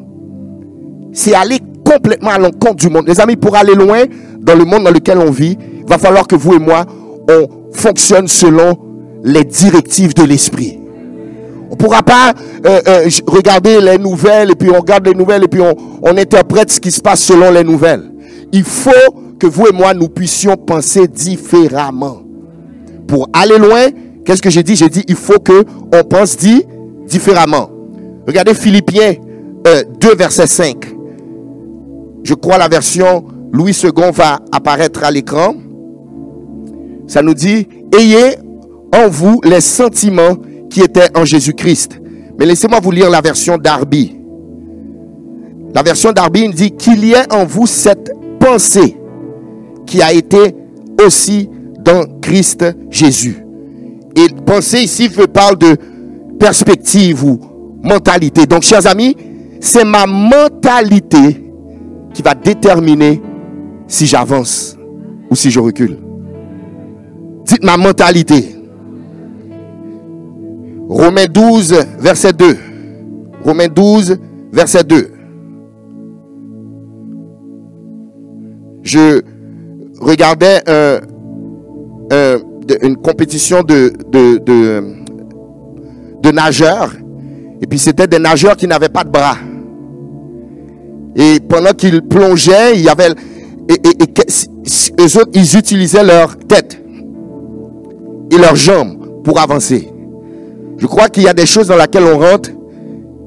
C'est 1.11 1.33
aller 1.33 1.59
complètement 1.83 2.29
à 2.29 2.37
l'encontre 2.37 2.75
du 2.75 2.89
monde. 2.89 3.07
Les 3.07 3.19
amis, 3.19 3.35
pour 3.35 3.55
aller 3.55 3.73
loin 3.73 4.03
dans 4.39 4.55
le 4.55 4.63
monde 4.63 4.83
dans 4.83 4.91
lequel 4.91 5.17
on 5.17 5.31
vit, 5.31 5.57
il 5.79 5.89
va 5.89 5.97
falloir 5.97 6.27
que 6.27 6.35
vous 6.35 6.53
et 6.53 6.59
moi, 6.59 6.85
on 7.29 7.47
fonctionne 7.73 8.27
selon 8.27 8.77
les 9.23 9.43
directives 9.43 10.13
de 10.13 10.23
l'esprit. 10.23 10.79
On 11.69 11.73
ne 11.73 11.77
pourra 11.77 12.01
pas 12.01 12.33
euh, 12.65 12.81
euh, 12.87 13.09
regarder 13.27 13.79
les 13.79 13.97
nouvelles 13.97 14.51
et 14.51 14.55
puis 14.55 14.69
on 14.71 14.79
regarde 14.79 15.07
les 15.07 15.13
nouvelles 15.13 15.43
et 15.43 15.47
puis 15.47 15.61
on, 15.61 15.75
on 16.01 16.17
interprète 16.17 16.71
ce 16.71 16.79
qui 16.79 16.91
se 16.91 16.99
passe 16.99 17.21
selon 17.21 17.51
les 17.51 17.63
nouvelles. 17.63 18.11
Il 18.51 18.63
faut 18.63 18.91
que 19.39 19.47
vous 19.47 19.67
et 19.67 19.71
moi, 19.71 19.93
nous 19.93 20.09
puissions 20.09 20.57
penser 20.57 21.07
différemment. 21.07 22.21
Pour 23.07 23.29
aller 23.33 23.57
loin, 23.57 23.87
qu'est-ce 24.25 24.41
que 24.41 24.49
j'ai 24.49 24.63
dit? 24.63 24.75
J'ai 24.75 24.89
dit, 24.89 25.03
il 25.07 25.15
faut 25.15 25.39
que 25.39 25.63
on 25.93 26.03
pense 26.03 26.37
dit 26.37 26.63
différemment. 27.07 27.69
Regardez 28.27 28.53
Philippiens 28.53 29.13
2, 29.63 29.69
euh, 29.69 30.15
verset 30.15 30.47
5. 30.47 30.75
Je 32.23 32.33
crois 32.33 32.57
la 32.57 32.67
version 32.67 33.23
Louis 33.51 33.75
II 33.83 34.11
va 34.13 34.39
apparaître 34.51 35.03
à 35.03 35.09
l'écran. 35.09 35.55
Ça 37.07 37.21
nous 37.21 37.33
dit, 37.33 37.67
ayez 37.97 38.35
en 38.93 39.07
vous 39.07 39.41
les 39.43 39.61
sentiments 39.61 40.35
qui 40.69 40.81
étaient 40.81 41.09
en 41.17 41.25
Jésus-Christ. 41.25 41.99
Mais 42.37 42.45
laissez-moi 42.45 42.79
vous 42.79 42.91
lire 42.91 43.09
la 43.09 43.21
version 43.21 43.57
Darby. 43.57 44.15
La 45.73 45.83
version 45.83 46.11
Darby 46.11 46.49
dit 46.49 46.71
qu'il 46.71 47.05
y 47.05 47.11
ait 47.11 47.31
en 47.31 47.45
vous 47.45 47.67
cette 47.67 48.11
pensée 48.39 48.97
qui 49.85 50.01
a 50.01 50.13
été 50.13 50.55
aussi 51.05 51.49
dans 51.79 52.05
Christ 52.21 52.65
Jésus. 52.89 53.43
Et 54.15 54.27
pensée 54.45 54.79
ici 54.79 55.09
je 55.13 55.23
parle 55.23 55.57
de 55.57 55.75
perspective 56.39 57.23
ou 57.23 57.39
mentalité. 57.83 58.45
Donc, 58.45 58.63
chers 58.63 58.87
amis, 58.87 59.15
c'est 59.59 59.83
ma 59.83 60.05
mentalité 60.05 61.43
qui 62.13 62.21
va 62.21 62.33
déterminer 62.33 63.21
si 63.87 64.05
j'avance 64.05 64.77
ou 65.29 65.35
si 65.35 65.51
je 65.51 65.59
recule. 65.59 65.97
Dites 67.45 67.63
ma 67.63 67.77
mentalité. 67.77 68.55
Romains 70.89 71.27
12, 71.31 71.75
verset 71.99 72.33
2. 72.33 72.57
Romains 73.43 73.67
12, 73.67 74.17
verset 74.51 74.83
2. 74.83 75.11
Je 78.81 79.21
regardais 80.01 80.63
une 82.81 82.97
compétition 82.97 83.61
de, 83.61 83.93
nageurs. 86.31 86.93
Et 87.61 87.67
puis 87.67 87.77
c'était 87.77 88.07
des 88.07 88.17
nageurs 88.17 88.57
qui 88.57 88.67
n'avaient 88.67 88.89
pas 88.89 89.03
de 89.03 89.09
bras. 89.09 89.37
Et 91.15 91.39
pendant 91.39 91.71
qu'ils 91.73 92.01
plongeaient, 92.01 92.73
il 92.75 92.81
y 92.81 92.89
avait, 92.89 93.11
et, 93.69 93.77
eux 94.99 95.17
autres, 95.19 95.31
ils 95.33 95.55
utilisaient 95.55 96.03
leur 96.03 96.35
tête 96.35 96.81
et 98.31 98.37
leurs 98.37 98.55
jambes 98.55 99.21
pour 99.23 99.39
avancer. 99.39 99.87
Je 100.79 100.87
crois 100.87 101.09
qu'il 101.09 101.23
y 101.23 101.27
a 101.27 101.33
des 101.33 101.45
choses 101.45 101.67
dans 101.67 101.77
lesquelles 101.77 102.03
on 102.03 102.17
rentre, 102.17 102.49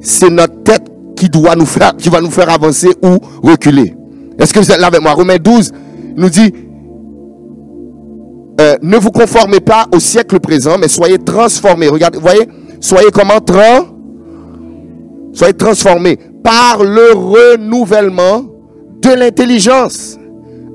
c'est 0.00 0.30
notre 0.30 0.62
tête 0.62 0.84
qui 1.16 1.28
doit 1.28 1.54
nous 1.54 1.66
faire, 1.66 1.94
qui 1.96 2.08
va 2.08 2.20
nous 2.20 2.30
faire 2.30 2.50
avancer 2.50 2.88
ou 3.02 3.18
reculer. 3.46 3.94
Est-ce 4.38 4.52
que 4.52 4.58
vous 4.58 4.72
êtes 4.72 4.80
là 4.80 4.88
avec 4.88 5.02
moi? 5.02 5.12
Romains 5.12 5.36
12 5.36 5.70
nous 6.16 6.30
dit, 6.30 6.52
euh, 8.60 8.76
ne 8.82 8.96
vous 8.96 9.10
conformez 9.10 9.60
pas 9.60 9.86
au 9.94 10.00
siècle 10.00 10.40
présent, 10.40 10.78
mais 10.78 10.88
soyez 10.88 11.18
transformés. 11.18 11.88
Regardez, 11.88 12.18
vous 12.18 12.24
voyez, 12.24 12.48
soyez 12.80 13.10
comment? 13.12 13.40
Tra 13.40 13.86
Soyez 15.34 15.54
transformés 15.54 16.18
par 16.42 16.82
le 16.82 17.12
renouvellement 17.14 18.44
de 19.00 19.10
l'intelligence, 19.14 20.18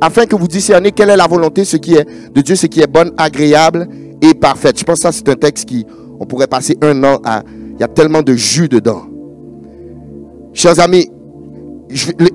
afin 0.01 0.25
que 0.25 0.35
vous 0.35 0.47
discerniez 0.47 0.91
quelle 0.91 1.09
est 1.09 1.17
la 1.17 1.27
volonté 1.27 1.63
ce 1.63 1.77
qui 1.77 1.95
est 1.95 2.05
de 2.33 2.41
Dieu, 2.41 2.55
ce 2.55 2.67
qui 2.67 2.81
est 2.81 2.91
bonne, 2.91 3.11
agréable 3.17 3.87
et 4.21 4.33
parfaite. 4.33 4.79
Je 4.79 4.83
pense 4.83 4.95
que 4.95 5.01
ça, 5.03 5.11
c'est 5.11 5.29
un 5.29 5.35
texte 5.35 5.65
qui, 5.65 5.85
on 6.19 6.25
pourrait 6.25 6.47
passer 6.47 6.77
un 6.81 7.03
an 7.03 7.19
à... 7.23 7.43
Il 7.73 7.81
y 7.81 7.83
a 7.83 7.87
tellement 7.87 8.23
de 8.23 8.33
jus 8.33 8.67
dedans. 8.67 9.03
Chers 10.51 10.79
amis, 10.79 11.11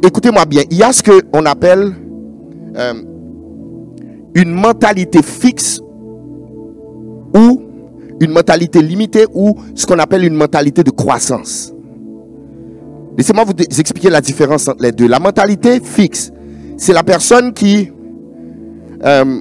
écoutez-moi 0.04 0.44
bien. 0.44 0.62
Il 0.70 0.76
y 0.76 0.82
a 0.84 0.92
ce 0.92 1.02
qu'on 1.02 1.44
appelle 1.46 1.92
euh, 2.76 2.94
une 4.34 4.52
mentalité 4.52 5.20
fixe 5.22 5.80
ou 7.36 7.62
une 8.20 8.30
mentalité 8.30 8.80
limitée 8.80 9.26
ou 9.34 9.56
ce 9.74 9.84
qu'on 9.84 9.98
appelle 9.98 10.24
une 10.24 10.34
mentalité 10.34 10.84
de 10.84 10.90
croissance. 10.90 11.74
Laissez-moi 13.18 13.44
vous 13.44 13.52
expliquer 13.52 14.10
la 14.10 14.20
différence 14.20 14.68
entre 14.68 14.82
les 14.82 14.92
deux. 14.92 15.08
La 15.08 15.18
mentalité 15.18 15.80
fixe, 15.80 16.30
c'est 16.76 16.92
la 16.92 17.02
personne 17.02 17.52
qui 17.52 17.90
euh, 19.04 19.40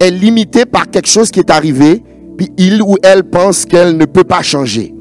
est 0.00 0.10
limitée 0.10 0.66
par 0.66 0.90
quelque 0.90 1.08
chose 1.08 1.30
qui 1.30 1.40
est 1.40 1.50
arrivé, 1.50 2.02
il 2.56 2.82
ou 2.82 2.96
elle 3.02 3.24
pense 3.24 3.64
qu'elle 3.64 3.96
ne 3.96 4.04
peut 4.04 4.24
pas 4.24 4.42
changer. 4.42 4.94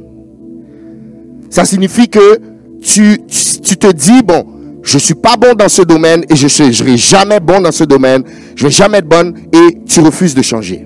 Ça 1.50 1.66
signifie 1.66 2.08
que 2.08 2.40
tu, 2.82 3.22
tu, 3.64 3.78
te 3.78 3.92
dis, 3.92 4.22
bon, 4.24 4.46
je 4.84 4.98
suis 4.98 5.16
pas 5.16 5.36
bon 5.36 5.54
dans 5.54 5.70
ce 5.70 5.82
domaine 5.82 6.24
et 6.30 6.36
je 6.36 6.46
ne 6.46 6.72
serai 6.72 6.98
jamais 6.98 7.40
bon 7.40 7.62
dans 7.62 7.72
ce 7.72 7.84
domaine, 7.84 8.24
je 8.56 8.64
vais 8.66 8.72
jamais 8.72 9.00
être 9.00 9.10
bonne 9.10 9.34
et 9.52 9.80
tu 9.86 10.00
refuses 10.00 10.36
de 10.36 10.42
changer. 10.42 10.86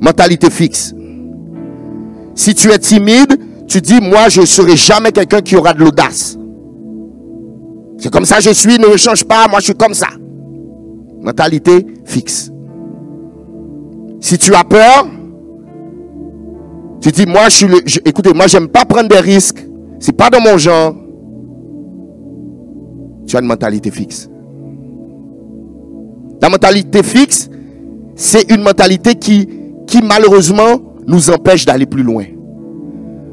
Mentalité 0.00 0.50
fixe. 0.50 0.94
Si 2.34 2.54
tu 2.54 2.70
es 2.70 2.78
timide, 2.78 3.38
tu 3.68 3.80
dis, 3.80 4.00
moi, 4.00 4.28
je 4.28 4.40
ne 4.40 4.46
serai 4.46 4.76
jamais 4.76 5.12
quelqu'un 5.12 5.40
qui 5.40 5.56
aura 5.56 5.74
de 5.74 5.80
l'audace. 5.80 6.36
C'est 8.00 8.10
comme 8.10 8.24
ça 8.24 8.40
je 8.40 8.50
suis, 8.50 8.78
ne 8.78 8.96
change 8.96 9.24
pas, 9.24 9.46
moi 9.46 9.60
je 9.60 9.66
suis 9.66 9.74
comme 9.74 9.92
ça. 9.92 10.08
Mentalité 11.20 11.86
fixe. 12.06 12.50
Si 14.20 14.36
tu 14.38 14.54
as 14.54 14.64
peur, 14.64 15.06
tu 17.00 17.10
dis, 17.10 17.26
moi, 17.26 17.48
je 17.48 17.56
suis 17.56 17.66
le, 17.66 17.78
écoutez, 18.04 18.32
moi, 18.34 18.46
j'aime 18.46 18.68
pas 18.68 18.84
prendre 18.84 19.08
des 19.08 19.20
risques. 19.20 19.66
C'est 19.98 20.12
pas 20.12 20.28
dans 20.28 20.40
mon 20.40 20.58
genre. 20.58 20.94
Tu 23.26 23.36
as 23.36 23.40
une 23.40 23.46
mentalité 23.46 23.90
fixe. 23.90 24.28
La 26.42 26.48
mentalité 26.48 27.02
fixe, 27.02 27.48
c'est 28.14 28.50
une 28.50 28.62
mentalité 28.62 29.14
qui, 29.14 29.48
qui 29.86 30.02
malheureusement 30.02 30.80
nous 31.06 31.30
empêche 31.30 31.64
d'aller 31.64 31.86
plus 31.86 32.02
loin. 32.02 32.24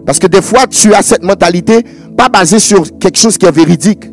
Parce 0.05 0.19
que 0.19 0.27
des 0.27 0.41
fois, 0.41 0.67
tu 0.67 0.93
as 0.93 1.01
cette 1.01 1.23
mentalité, 1.23 1.83
pas 2.17 2.29
basée 2.29 2.59
sur 2.59 2.97
quelque 2.97 3.17
chose 3.17 3.37
qui 3.37 3.45
est 3.45 3.51
véridique, 3.51 4.09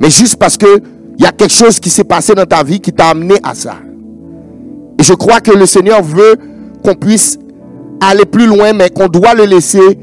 mais 0.00 0.10
juste 0.10 0.36
parce 0.36 0.56
que 0.56 0.82
il 1.16 1.22
y 1.22 1.26
a 1.26 1.30
quelque 1.32 1.52
chose 1.52 1.78
qui 1.78 1.90
s'est 1.90 2.04
passé 2.04 2.34
dans 2.34 2.46
ta 2.46 2.64
vie 2.64 2.80
qui 2.80 2.92
t'a 2.92 3.10
amené 3.10 3.36
à 3.44 3.54
ça. 3.54 3.76
Et 4.98 5.02
je 5.02 5.14
crois 5.14 5.40
que 5.40 5.50
le 5.50 5.66
Seigneur 5.66 6.02
veut 6.02 6.36
qu'on 6.82 6.94
puisse 6.94 7.38
aller 8.00 8.24
plus 8.24 8.46
loin, 8.46 8.72
mais 8.72 8.90
qu'on 8.90 9.08
doit 9.08 9.34
le 9.34 9.44
laisser 9.44 9.98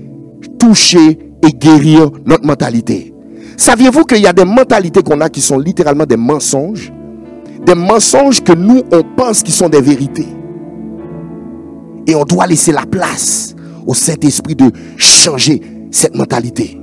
toucher 0.59 1.19
et 1.43 1.51
guérir 1.51 2.09
notre 2.25 2.45
mentalité. 2.45 3.13
Saviez-vous 3.57 4.05
qu'il 4.05 4.21
y 4.21 4.27
a 4.27 4.33
des 4.33 4.45
mentalités 4.45 5.03
qu'on 5.03 5.21
a 5.21 5.29
qui 5.29 5.41
sont 5.41 5.59
littéralement 5.59 6.05
des 6.05 6.17
mensonges? 6.17 6.91
Des 7.65 7.75
mensonges 7.75 8.43
que 8.43 8.53
nous, 8.53 8.81
on 8.91 9.03
pense 9.15 9.43
qui 9.43 9.51
sont 9.51 9.69
des 9.69 9.81
vérités. 9.81 10.27
Et 12.07 12.15
on 12.15 12.23
doit 12.23 12.47
laisser 12.47 12.71
la 12.71 12.85
place 12.85 13.55
au 13.85 13.93
Saint-Esprit 13.93 14.55
de 14.55 14.71
changer 14.97 15.61
cette 15.91 16.15
mentalité. 16.15 16.79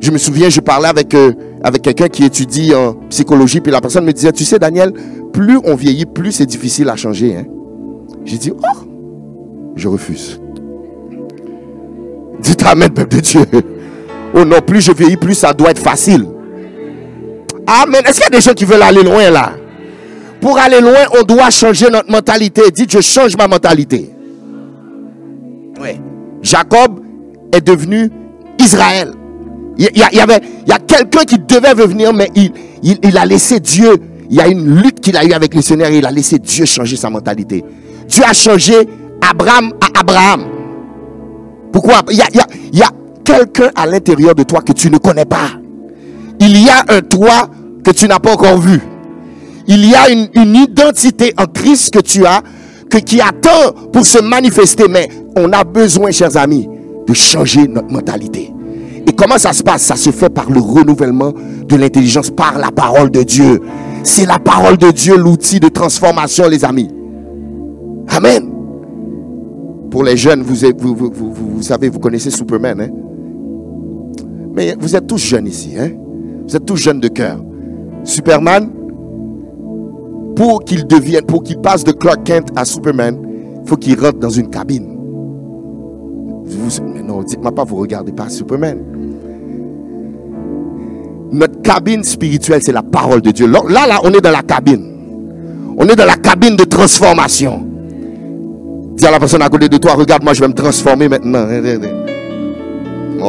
Je 0.00 0.10
me 0.10 0.18
souviens, 0.18 0.48
je 0.48 0.60
parlais 0.60 0.88
avec 0.88 1.12
euh, 1.14 1.32
avec 1.62 1.82
quelqu'un 1.82 2.08
qui 2.08 2.24
étudie 2.24 2.74
en 2.74 2.94
psychologie, 3.08 3.60
puis 3.60 3.72
la 3.72 3.80
personne 3.80 4.04
me 4.04 4.12
disait, 4.12 4.32
tu 4.32 4.44
sais 4.44 4.58
Daniel, 4.58 4.92
plus 5.32 5.58
on 5.64 5.74
vieillit, 5.74 6.06
plus 6.06 6.32
c'est 6.32 6.46
difficile 6.46 6.88
à 6.88 6.96
changer. 6.96 7.36
Hein. 7.36 7.44
J'ai 8.24 8.38
dit, 8.38 8.52
oh, 8.52 8.86
je 9.76 9.88
refuse. 9.88 10.40
Dites 12.40 12.62
Amen, 12.64 12.90
peuple 12.90 13.16
de 13.16 13.20
Dieu. 13.20 13.46
Oh 14.34 14.44
non, 14.44 14.60
plus 14.60 14.80
je 14.80 14.92
vieillis, 14.92 15.16
plus 15.16 15.34
ça 15.34 15.52
doit 15.52 15.70
être 15.70 15.82
facile. 15.82 16.26
Amen. 17.66 18.02
Est-ce 18.06 18.20
qu'il 18.20 18.32
y 18.32 18.36
a 18.36 18.38
des 18.38 18.40
gens 18.40 18.54
qui 18.54 18.64
veulent 18.64 18.82
aller 18.82 19.02
loin 19.02 19.30
là? 19.30 19.52
Pour 20.40 20.58
aller 20.58 20.80
loin, 20.80 21.06
on 21.18 21.22
doit 21.22 21.50
changer 21.50 21.90
notre 21.90 22.10
mentalité. 22.10 22.70
Dites, 22.70 22.92
je 22.92 23.00
change 23.00 23.36
ma 23.36 23.48
mentalité. 23.48 24.10
Oui. 25.80 26.00
Jacob 26.42 27.00
est 27.52 27.60
devenu 27.60 28.10
Israël. 28.58 29.12
Il 29.78 29.96
y, 29.96 30.72
a 30.72 30.78
quelqu'un 30.80 31.24
qui 31.24 31.38
devait 31.38 31.70
revenir, 31.70 32.12
mais 32.12 32.28
il, 32.34 33.16
a 33.16 33.24
laissé 33.24 33.60
Dieu. 33.60 33.94
Il 34.28 34.36
y 34.36 34.40
a 34.40 34.48
une 34.48 34.82
lutte 34.82 35.00
qu'il 35.00 35.16
a 35.16 35.24
eue 35.24 35.32
avec 35.32 35.54
le 35.54 35.62
Seigneur 35.62 35.88
et 35.88 35.98
il 35.98 36.06
a 36.06 36.10
laissé 36.10 36.40
Dieu 36.40 36.64
changer 36.64 36.96
sa 36.96 37.08
mentalité. 37.08 37.64
Dieu 38.08 38.24
a 38.28 38.32
changé 38.32 38.74
Abraham 39.22 39.72
à 39.80 40.00
Abraham. 40.00 40.46
Pourquoi? 41.72 42.02
Il 42.10 42.16
y 42.16 42.82
a, 42.82 42.90
quelqu'un 43.24 43.70
à 43.76 43.86
l'intérieur 43.86 44.34
de 44.34 44.42
toi 44.42 44.62
que 44.62 44.72
tu 44.72 44.90
ne 44.90 44.98
connais 44.98 45.26
pas. 45.26 45.50
Il 46.40 46.58
y 46.60 46.68
a 46.68 46.84
un 46.88 47.00
toi 47.02 47.48
que 47.84 47.90
tu 47.92 48.08
n'as 48.08 48.18
pas 48.18 48.32
encore 48.32 48.58
vu. 48.58 48.80
Il 49.68 49.84
y 49.88 49.94
a 49.94 50.10
une, 50.10 50.28
une, 50.34 50.56
identité 50.56 51.34
en 51.36 51.44
Christ 51.44 51.92
que 51.92 52.00
tu 52.00 52.24
as, 52.24 52.42
que, 52.90 52.96
qui 52.96 53.20
attend 53.20 53.72
pour 53.92 54.04
se 54.04 54.18
manifester. 54.20 54.88
Mais 54.88 55.08
on 55.36 55.52
a 55.52 55.62
besoin, 55.62 56.10
chers 56.10 56.36
amis, 56.36 56.66
de 57.06 57.12
changer 57.12 57.68
notre 57.68 57.92
mentalité. 57.92 58.50
Et 59.08 59.12
comment 59.12 59.38
ça 59.38 59.54
se 59.54 59.62
passe? 59.62 59.82
Ça 59.82 59.96
se 59.96 60.10
fait 60.10 60.28
par 60.28 60.50
le 60.50 60.60
renouvellement 60.60 61.32
de 61.66 61.76
l'intelligence, 61.76 62.30
par 62.30 62.58
la 62.58 62.70
parole 62.70 63.10
de 63.10 63.22
Dieu. 63.22 63.58
C'est 64.02 64.26
la 64.26 64.38
parole 64.38 64.76
de 64.76 64.90
Dieu 64.90 65.16
l'outil 65.16 65.60
de 65.60 65.68
transformation, 65.68 66.46
les 66.46 66.62
amis. 66.62 66.90
Amen. 68.08 68.52
Pour 69.90 70.04
les 70.04 70.18
jeunes, 70.18 70.42
vous, 70.42 70.56
vous, 70.78 71.10
vous, 71.10 71.32
vous 71.32 71.62
savez, 71.62 71.88
vous 71.88 71.98
connaissez 71.98 72.30
Superman. 72.30 72.82
Hein? 72.82 72.90
Mais 74.54 74.76
vous 74.78 74.94
êtes 74.94 75.06
tous 75.06 75.16
jeunes 75.16 75.46
ici. 75.46 75.72
Hein? 75.78 75.92
Vous 76.46 76.54
êtes 76.54 76.66
tous 76.66 76.76
jeunes 76.76 77.00
de 77.00 77.08
cœur. 77.08 77.38
Superman, 78.04 78.70
pour 80.36 80.64
qu'il 80.64 80.86
devienne, 80.86 81.24
pour 81.24 81.42
qu'il 81.42 81.58
passe 81.60 81.82
de 81.82 81.92
Clark 81.92 82.24
Kent 82.24 82.48
à 82.56 82.66
Superman, 82.66 83.16
il 83.62 83.66
faut 83.66 83.76
qu'il 83.76 83.98
rentre 83.98 84.18
dans 84.18 84.28
une 84.28 84.50
cabine. 84.50 84.98
Vous, 86.44 87.02
non, 87.02 87.22
dites-moi 87.22 87.54
pas, 87.54 87.64
vous 87.64 87.76
regardez 87.76 88.12
pas 88.12 88.28
Superman. 88.28 88.97
Notre 91.30 91.60
cabine 91.62 92.02
spirituelle, 92.04 92.62
c'est 92.62 92.72
la 92.72 92.82
parole 92.82 93.20
de 93.20 93.30
Dieu. 93.30 93.46
Là, 93.46 93.60
là, 93.68 94.00
on 94.02 94.12
est 94.12 94.20
dans 94.20 94.30
la 94.30 94.42
cabine. 94.42 94.84
On 95.76 95.86
est 95.86 95.96
dans 95.96 96.06
la 96.06 96.16
cabine 96.16 96.56
de 96.56 96.64
transformation. 96.64 97.64
Dis 98.94 99.06
à 99.06 99.10
la 99.10 99.20
personne 99.20 99.42
à 99.42 99.48
côté 99.48 99.68
de 99.68 99.76
toi, 99.76 99.94
regarde, 99.94 100.24
moi 100.24 100.34
je 100.34 100.40
vais 100.40 100.48
me 100.48 100.54
transformer 100.54 101.08
maintenant. 101.08 101.46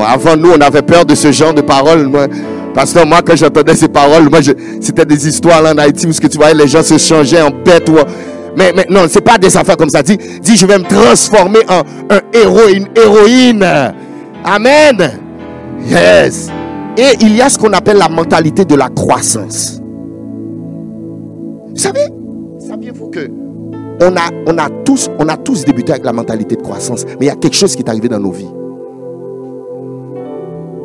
avant, 0.07 0.35
nous, 0.35 0.51
on 0.51 0.61
avait 0.61 0.81
peur 0.81 1.05
de 1.05 1.13
ce 1.13 1.31
genre 1.31 1.53
de 1.53 1.61
paroles. 1.61 2.09
Parce 2.73 2.93
que 2.93 3.05
moi, 3.05 3.19
quand 3.23 3.35
j'entendais 3.35 3.75
ces 3.75 3.87
paroles, 3.87 4.29
moi, 4.29 4.39
c'était 4.81 5.05
des 5.05 5.27
histoires 5.27 5.63
en 5.65 5.77
Haïti 5.77 6.07
où 6.07 6.11
que 6.11 6.27
tu 6.27 6.37
voyais, 6.37 6.55
les 6.55 6.67
gens 6.67 6.83
se 6.83 6.97
changeaient 6.97 7.41
en 7.41 7.51
bêtes. 7.51 7.91
Mais, 8.57 8.73
mais 8.75 8.87
non, 8.89 9.01
c'est 9.07 9.21
pas 9.21 9.37
des 9.37 9.55
affaires 9.55 9.77
comme 9.77 9.89
ça. 9.89 10.01
Dis, 10.01 10.17
dis, 10.41 10.55
je 10.55 10.65
vais 10.65 10.77
me 10.77 10.85
transformer 10.85 11.59
en 11.67 11.81
un 12.09 12.21
héros, 12.33 12.69
une 12.73 12.87
héroïne. 12.95 13.65
Amen. 14.43 15.11
Yes. 15.87 16.49
Et 16.99 17.15
il 17.21 17.33
y 17.33 17.41
a 17.41 17.47
ce 17.47 17.57
qu'on 17.57 17.71
appelle 17.71 17.95
la 17.95 18.09
mentalité 18.09 18.65
de 18.65 18.75
la 18.75 18.89
croissance. 18.89 19.79
Vous 21.69 21.77
savez, 21.77 22.01
saviez-vous 22.67 23.07
que 23.07 23.29
on 24.01 24.17
a, 24.17 24.29
on, 24.47 24.57
a 24.57 24.69
tous, 24.83 25.09
on 25.17 25.29
a 25.29 25.37
tous 25.37 25.63
débuté 25.63 25.93
avec 25.93 26.03
la 26.03 26.11
mentalité 26.11 26.57
de 26.57 26.61
croissance, 26.61 27.05
mais 27.05 27.17
il 27.21 27.25
y 27.27 27.29
a 27.29 27.35
quelque 27.35 27.55
chose 27.55 27.73
qui 27.73 27.83
est 27.83 27.89
arrivé 27.89 28.09
dans 28.09 28.19
nos 28.19 28.31
vies. 28.31 28.51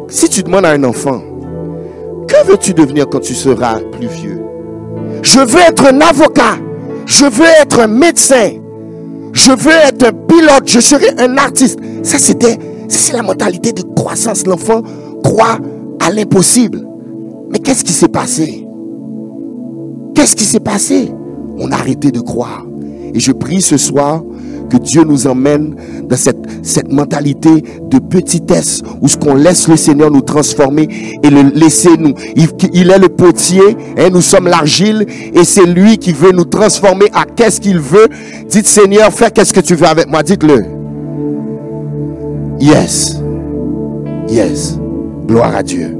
Si 0.06 0.28
tu 0.28 0.44
demandes 0.44 0.66
à 0.66 0.70
un 0.70 0.84
enfant, 0.84 1.20
que 2.28 2.46
veux-tu 2.46 2.74
devenir 2.74 3.08
quand 3.08 3.18
tu 3.20 3.34
seras 3.34 3.80
plus 3.80 4.06
vieux? 4.06 4.40
Je 5.22 5.40
veux 5.40 5.62
être 5.68 5.84
un 5.92 6.00
avocat. 6.00 6.58
Je 7.06 7.24
veux 7.24 7.50
être 7.60 7.80
un 7.80 7.88
médecin. 7.88 8.50
Je 9.32 9.50
veux 9.50 9.72
être 9.88 10.06
un 10.06 10.12
pilote. 10.12 10.66
Je 10.66 10.78
serai 10.78 11.08
un 11.18 11.38
artiste. 11.38 11.80
Ça, 12.04 12.18
c'était, 12.18 12.56
c'est 12.86 13.14
la 13.14 13.22
mentalité 13.22 13.72
de 13.72 13.82
croissance. 13.96 14.46
L'enfant 14.46 14.82
croit 15.24 15.58
à 16.04 16.10
l'impossible. 16.10 16.86
Mais 17.50 17.58
qu'est-ce 17.58 17.82
qui 17.84 17.92
s'est 17.92 18.08
passé? 18.08 18.66
Qu'est-ce 20.14 20.36
qui 20.36 20.44
s'est 20.44 20.60
passé? 20.60 21.10
On 21.58 21.70
a 21.72 21.76
arrêté 21.76 22.10
de 22.10 22.20
croire. 22.20 22.64
Et 23.14 23.20
je 23.20 23.32
prie 23.32 23.62
ce 23.62 23.76
soir 23.76 24.22
que 24.70 24.76
Dieu 24.76 25.04
nous 25.04 25.26
emmène 25.26 25.76
dans 26.08 26.16
cette, 26.16 26.44
cette 26.62 26.92
mentalité 26.92 27.62
de 27.90 27.98
petitesse 27.98 28.82
où 29.00 29.08
ce 29.08 29.16
qu'on 29.16 29.34
laisse 29.34 29.68
le 29.68 29.76
Seigneur 29.76 30.10
nous 30.10 30.20
transformer 30.20 30.88
et 31.22 31.30
le 31.30 31.42
laisser 31.54 31.96
nous. 31.96 32.14
Il, 32.34 32.90
est 32.90 32.98
le 32.98 33.08
potier 33.08 33.76
et 33.96 34.10
nous 34.10 34.20
sommes 34.20 34.48
l'argile 34.48 35.06
et 35.32 35.44
c'est 35.44 35.66
lui 35.66 35.98
qui 35.98 36.12
veut 36.12 36.32
nous 36.32 36.44
transformer 36.44 37.06
à 37.14 37.24
qu'est-ce 37.24 37.60
qu'il 37.60 37.78
veut. 37.78 38.08
Dites 38.48 38.66
Seigneur, 38.66 39.12
fais 39.12 39.30
qu'est-ce 39.30 39.52
que 39.52 39.60
tu 39.60 39.74
veux 39.74 39.86
avec 39.86 40.08
moi. 40.08 40.22
Dites-le. 40.22 40.64
Yes. 42.60 43.20
Yes. 44.28 44.78
Gloire 45.26 45.56
à 45.56 45.62
Dieu. 45.62 45.96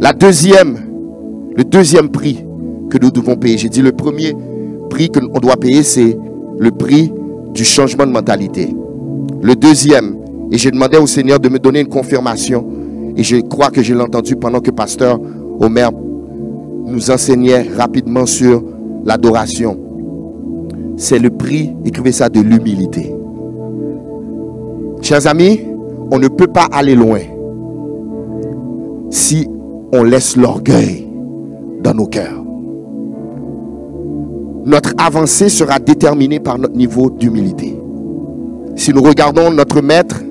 Le 0.00 1.64
deuxième 1.64 2.08
prix 2.10 2.44
que 2.90 2.98
nous 2.98 3.10
devons 3.10 3.36
payer. 3.36 3.56
J'ai 3.56 3.68
dit 3.68 3.80
le 3.82 3.92
premier 3.92 4.36
prix 4.90 5.08
qu'on 5.08 5.38
doit 5.38 5.56
payer, 5.56 5.82
c'est 5.82 6.18
le 6.58 6.70
prix 6.70 7.12
du 7.54 7.64
changement 7.64 8.06
de 8.06 8.12
mentalité. 8.12 8.74
Le 9.42 9.54
deuxième, 9.54 10.16
et 10.50 10.58
j'ai 10.58 10.70
demandé 10.70 10.98
au 10.98 11.06
Seigneur 11.06 11.40
de 11.40 11.48
me 11.48 11.58
donner 11.58 11.80
une 11.80 11.88
confirmation, 11.88 12.66
et 13.16 13.22
je 13.22 13.36
crois 13.36 13.70
que 13.70 13.82
je 13.82 13.94
l'ai 13.94 14.02
entendu 14.02 14.36
pendant 14.36 14.60
que 14.60 14.70
Pasteur 14.70 15.18
Omer 15.60 15.90
nous 16.86 17.10
enseignait 17.10 17.62
rapidement 17.76 18.26
sur 18.26 18.62
l'adoration. 19.04 19.78
C'est 20.96 21.18
le 21.18 21.30
prix, 21.30 21.72
écrivez 21.84 22.12
ça, 22.12 22.28
de 22.28 22.40
l'humilité. 22.40 23.14
Chers 25.00 25.26
amis, 25.26 25.60
on 26.10 26.18
ne 26.18 26.28
peut 26.28 26.46
pas 26.46 26.68
aller 26.70 26.94
loin 26.94 27.20
si 29.10 29.48
on 29.92 30.02
laisse 30.02 30.36
l'orgueil 30.36 31.06
dans 31.82 31.94
nos 31.94 32.06
cœurs 32.06 32.40
notre 34.64 34.94
avancée 34.98 35.48
sera 35.48 35.78
déterminée 35.78 36.40
par 36.40 36.58
notre 36.58 36.76
niveau 36.76 37.10
d'humilité. 37.10 37.76
Si 38.76 38.92
nous 38.92 39.02
regardons 39.02 39.50
notre 39.50 39.80
Maître, 39.80 40.22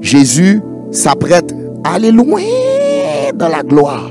Jésus 0.00 0.60
s'apprête 0.90 1.54
à 1.84 1.94
aller 1.94 2.10
loin 2.10 2.42
dans 3.34 3.48
la 3.48 3.62
gloire. 3.62 4.10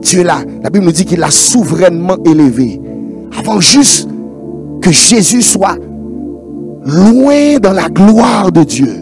Dieu 0.00 0.22
là, 0.22 0.38
la 0.62 0.70
Bible 0.70 0.84
nous 0.84 0.92
dit 0.92 1.04
qu'il 1.04 1.20
l'a 1.20 1.30
souverainement 1.30 2.16
élevé. 2.24 2.80
Avant 3.38 3.60
juste 3.60 4.08
que 4.80 4.90
Jésus 4.90 5.42
soit 5.42 5.76
loin 6.84 7.58
dans 7.60 7.72
la 7.72 7.88
gloire 7.88 8.52
de 8.52 8.64
Dieu, 8.64 9.01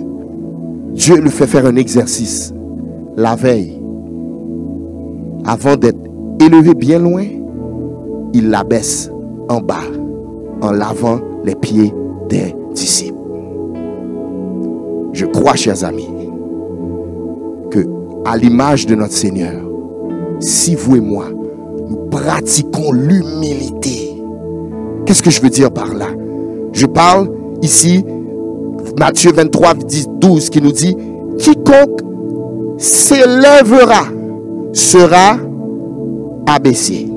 Dieu 0.93 1.21
le 1.21 1.31
fait 1.31 1.47
faire 1.47 1.67
un 1.67 1.77
exercice 1.77 2.53
la 3.17 3.37
veille. 3.37 3.81
Avant 5.45 5.77
d'être 5.77 5.99
élevé 6.41 6.75
bien 6.75 6.99
loin, 6.99 7.25
il 8.33 8.51
l'abaisse 8.51 9.11
en 9.49 9.61
bas 9.61 9.77
en 10.63 10.73
lavant 10.73 11.21
les 11.45 11.55
pieds 11.55 11.93
des 12.29 12.55
disciples. 12.75 13.17
Je 15.13 15.27
crois, 15.27 15.55
chers 15.55 15.85
amis, 15.85 16.09
que 17.71 17.87
à 18.25 18.37
l'image 18.37 18.87
de 18.87 18.95
notre 18.95 19.13
Seigneur, 19.13 19.61
si 20.41 20.75
vous 20.75 20.97
et 20.97 21.01
moi, 21.01 21.27
nous 21.89 21.97
pratiquons 22.11 22.93
l'humilité, 22.93 24.23
qu'est-ce 25.05 25.23
que 25.23 25.31
je 25.31 25.43
veux 25.43 25.51
dire 25.51 25.71
par 25.71 25.93
là? 25.95 26.07
Je 26.73 26.87
parle 26.87 27.31
ici, 27.63 28.05
Matthieu 28.99 29.33
23, 29.33 29.75
12, 30.21 30.51
qui 30.51 30.61
nous 30.61 30.73
dit, 30.73 30.97
quiconque 31.39 32.01
s'élèvera 32.79 34.05
sera 34.73 35.37
abaissé. 36.47 37.09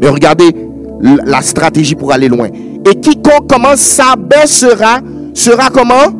Mais 0.00 0.08
regardez 0.08 0.54
la 1.00 1.42
stratégie 1.42 1.94
pour 1.94 2.12
aller 2.12 2.28
loin. 2.28 2.48
Et 2.88 2.94
quiconque 2.96 3.48
commence 3.48 3.80
s'abaissera, 3.80 5.00
sera 5.34 5.70
comment? 5.70 6.12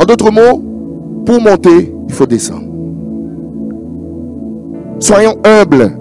En 0.00 0.04
d'autres 0.04 0.30
mots, 0.30 0.62
pour 1.24 1.40
monter, 1.40 1.92
il 2.08 2.14
faut 2.14 2.26
descendre. 2.26 2.66
Soyons 4.98 5.36
humbles 5.44 5.92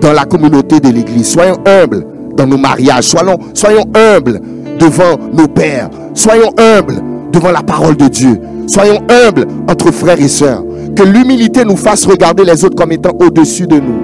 dans 0.00 0.12
la 0.12 0.24
communauté 0.24 0.80
de 0.80 0.88
l'Église. 0.90 1.28
Soyons 1.28 1.58
humbles 1.66 2.06
dans 2.36 2.46
nos 2.46 2.58
mariages. 2.58 3.04
Soyons, 3.04 3.38
soyons 3.54 3.84
humbles 3.94 4.40
devant 4.78 5.18
nos 5.32 5.48
pères. 5.48 5.90
Soyons 6.18 6.50
humbles 6.58 7.00
devant 7.30 7.52
la 7.52 7.62
parole 7.62 7.96
de 7.96 8.08
Dieu. 8.08 8.40
Soyons 8.66 8.98
humbles 9.08 9.46
entre 9.70 9.92
frères 9.92 10.20
et 10.20 10.26
sœurs 10.26 10.64
que 10.96 11.04
l'humilité 11.04 11.64
nous 11.64 11.76
fasse 11.76 12.06
regarder 12.06 12.42
les 12.42 12.64
autres 12.64 12.74
comme 12.74 12.90
étant 12.90 13.12
au-dessus 13.20 13.68
de 13.68 13.76
nous. 13.76 14.00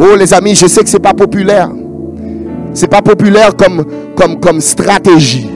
Oh 0.00 0.16
les 0.18 0.34
amis, 0.34 0.56
je 0.56 0.66
sais 0.66 0.82
que 0.82 0.88
c'est 0.88 0.98
pas 0.98 1.14
populaire. 1.14 1.70
C'est 2.74 2.88
pas 2.88 3.02
populaire 3.02 3.54
comme, 3.54 3.84
comme, 4.16 4.40
comme 4.40 4.60
stratégie. 4.60 5.48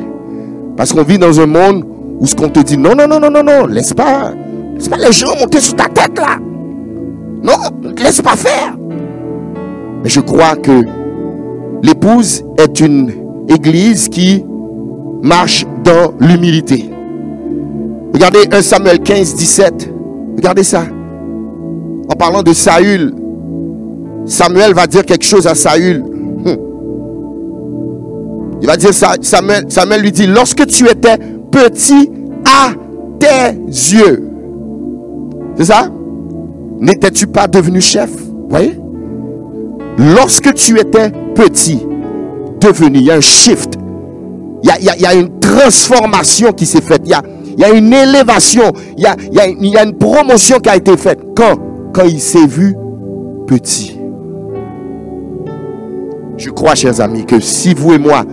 Parce 0.76 0.92
qu'on 0.92 1.02
vit 1.02 1.18
dans 1.18 1.40
un 1.40 1.46
monde 1.46 1.84
où 2.20 2.26
ce 2.26 2.36
qu'on 2.36 2.48
te 2.48 2.60
dit, 2.60 2.78
non, 2.78 2.94
non, 2.94 3.08
non, 3.08 3.18
non, 3.18 3.30
non, 3.32 3.42
non, 3.42 3.66
laisse 3.66 3.92
pas, 3.92 4.34
laisse 4.76 4.88
pas 4.88 4.98
les 4.98 5.10
gens 5.10 5.34
monter 5.40 5.58
sur 5.58 5.74
ta 5.74 5.86
tête 5.88 6.16
là. 6.16 6.38
Non, 7.42 7.92
laisse 7.98 8.22
pas 8.22 8.36
faire. 8.36 8.76
Mais 10.04 10.10
je 10.10 10.20
crois 10.20 10.54
que 10.54 10.84
l'épouse 11.82 12.44
est 12.56 12.78
une 12.78 13.10
église 13.48 14.08
qui 14.08 14.44
marche 15.26 15.66
dans 15.84 16.12
l'humilité. 16.20 16.88
Regardez 18.14 18.48
1 18.50 18.62
Samuel 18.62 19.00
15, 19.00 19.34
17. 19.34 19.90
Regardez 20.36 20.62
ça. 20.62 20.84
En 22.08 22.14
parlant 22.14 22.42
de 22.42 22.52
Saül, 22.52 23.12
Samuel 24.24 24.72
va 24.74 24.86
dire 24.86 25.04
quelque 25.04 25.24
chose 25.24 25.46
à 25.46 25.54
Saül. 25.54 26.02
Hum. 26.02 26.56
Il 28.62 28.66
va 28.66 28.76
dire, 28.76 28.90
Samuel, 28.94 29.66
Samuel 29.68 30.00
lui 30.00 30.12
dit, 30.12 30.26
lorsque 30.26 30.66
tu 30.66 30.88
étais 30.88 31.18
petit 31.50 32.10
à 32.44 32.70
tes 33.18 33.54
yeux, 33.66 34.30
c'est 35.56 35.64
ça? 35.64 35.88
N'étais-tu 36.80 37.26
pas 37.26 37.46
devenu 37.48 37.80
chef? 37.80 38.10
Voyez? 38.48 38.78
Lorsque 39.98 40.54
tu 40.54 40.78
étais 40.78 41.10
petit, 41.34 41.80
devenu, 42.60 43.10
un 43.10 43.20
shift. 43.20 43.75
Il 44.66 45.00
y 45.00 45.06
a, 45.06 45.14
une 45.14 45.38
transformation 45.38 46.52
qui 46.52 46.66
s'est 46.66 46.80
faite. 46.80 47.02
Il 47.04 47.10
y 47.10 47.64
a, 47.64 47.70
une 47.70 47.92
élévation. 47.92 48.72
Il 48.96 49.04
y 49.04 49.06
a, 49.06 49.16
y 49.48 49.84
une 49.84 49.96
promotion 49.96 50.58
qui 50.58 50.68
a 50.68 50.76
été 50.76 50.96
faite. 50.96 51.20
Quand 51.36 51.56
Quand 51.94 52.04
il 52.04 52.20
s'est 52.20 52.46
vu 52.46 52.74
petit. 53.46 53.96
Je 56.36 56.50
crois, 56.50 56.74
chers 56.74 57.00
amis, 57.00 57.24
que 57.24 57.40
si 57.40 57.74
vous 57.74 57.94
et 57.94 57.98
moi, 57.98 58.24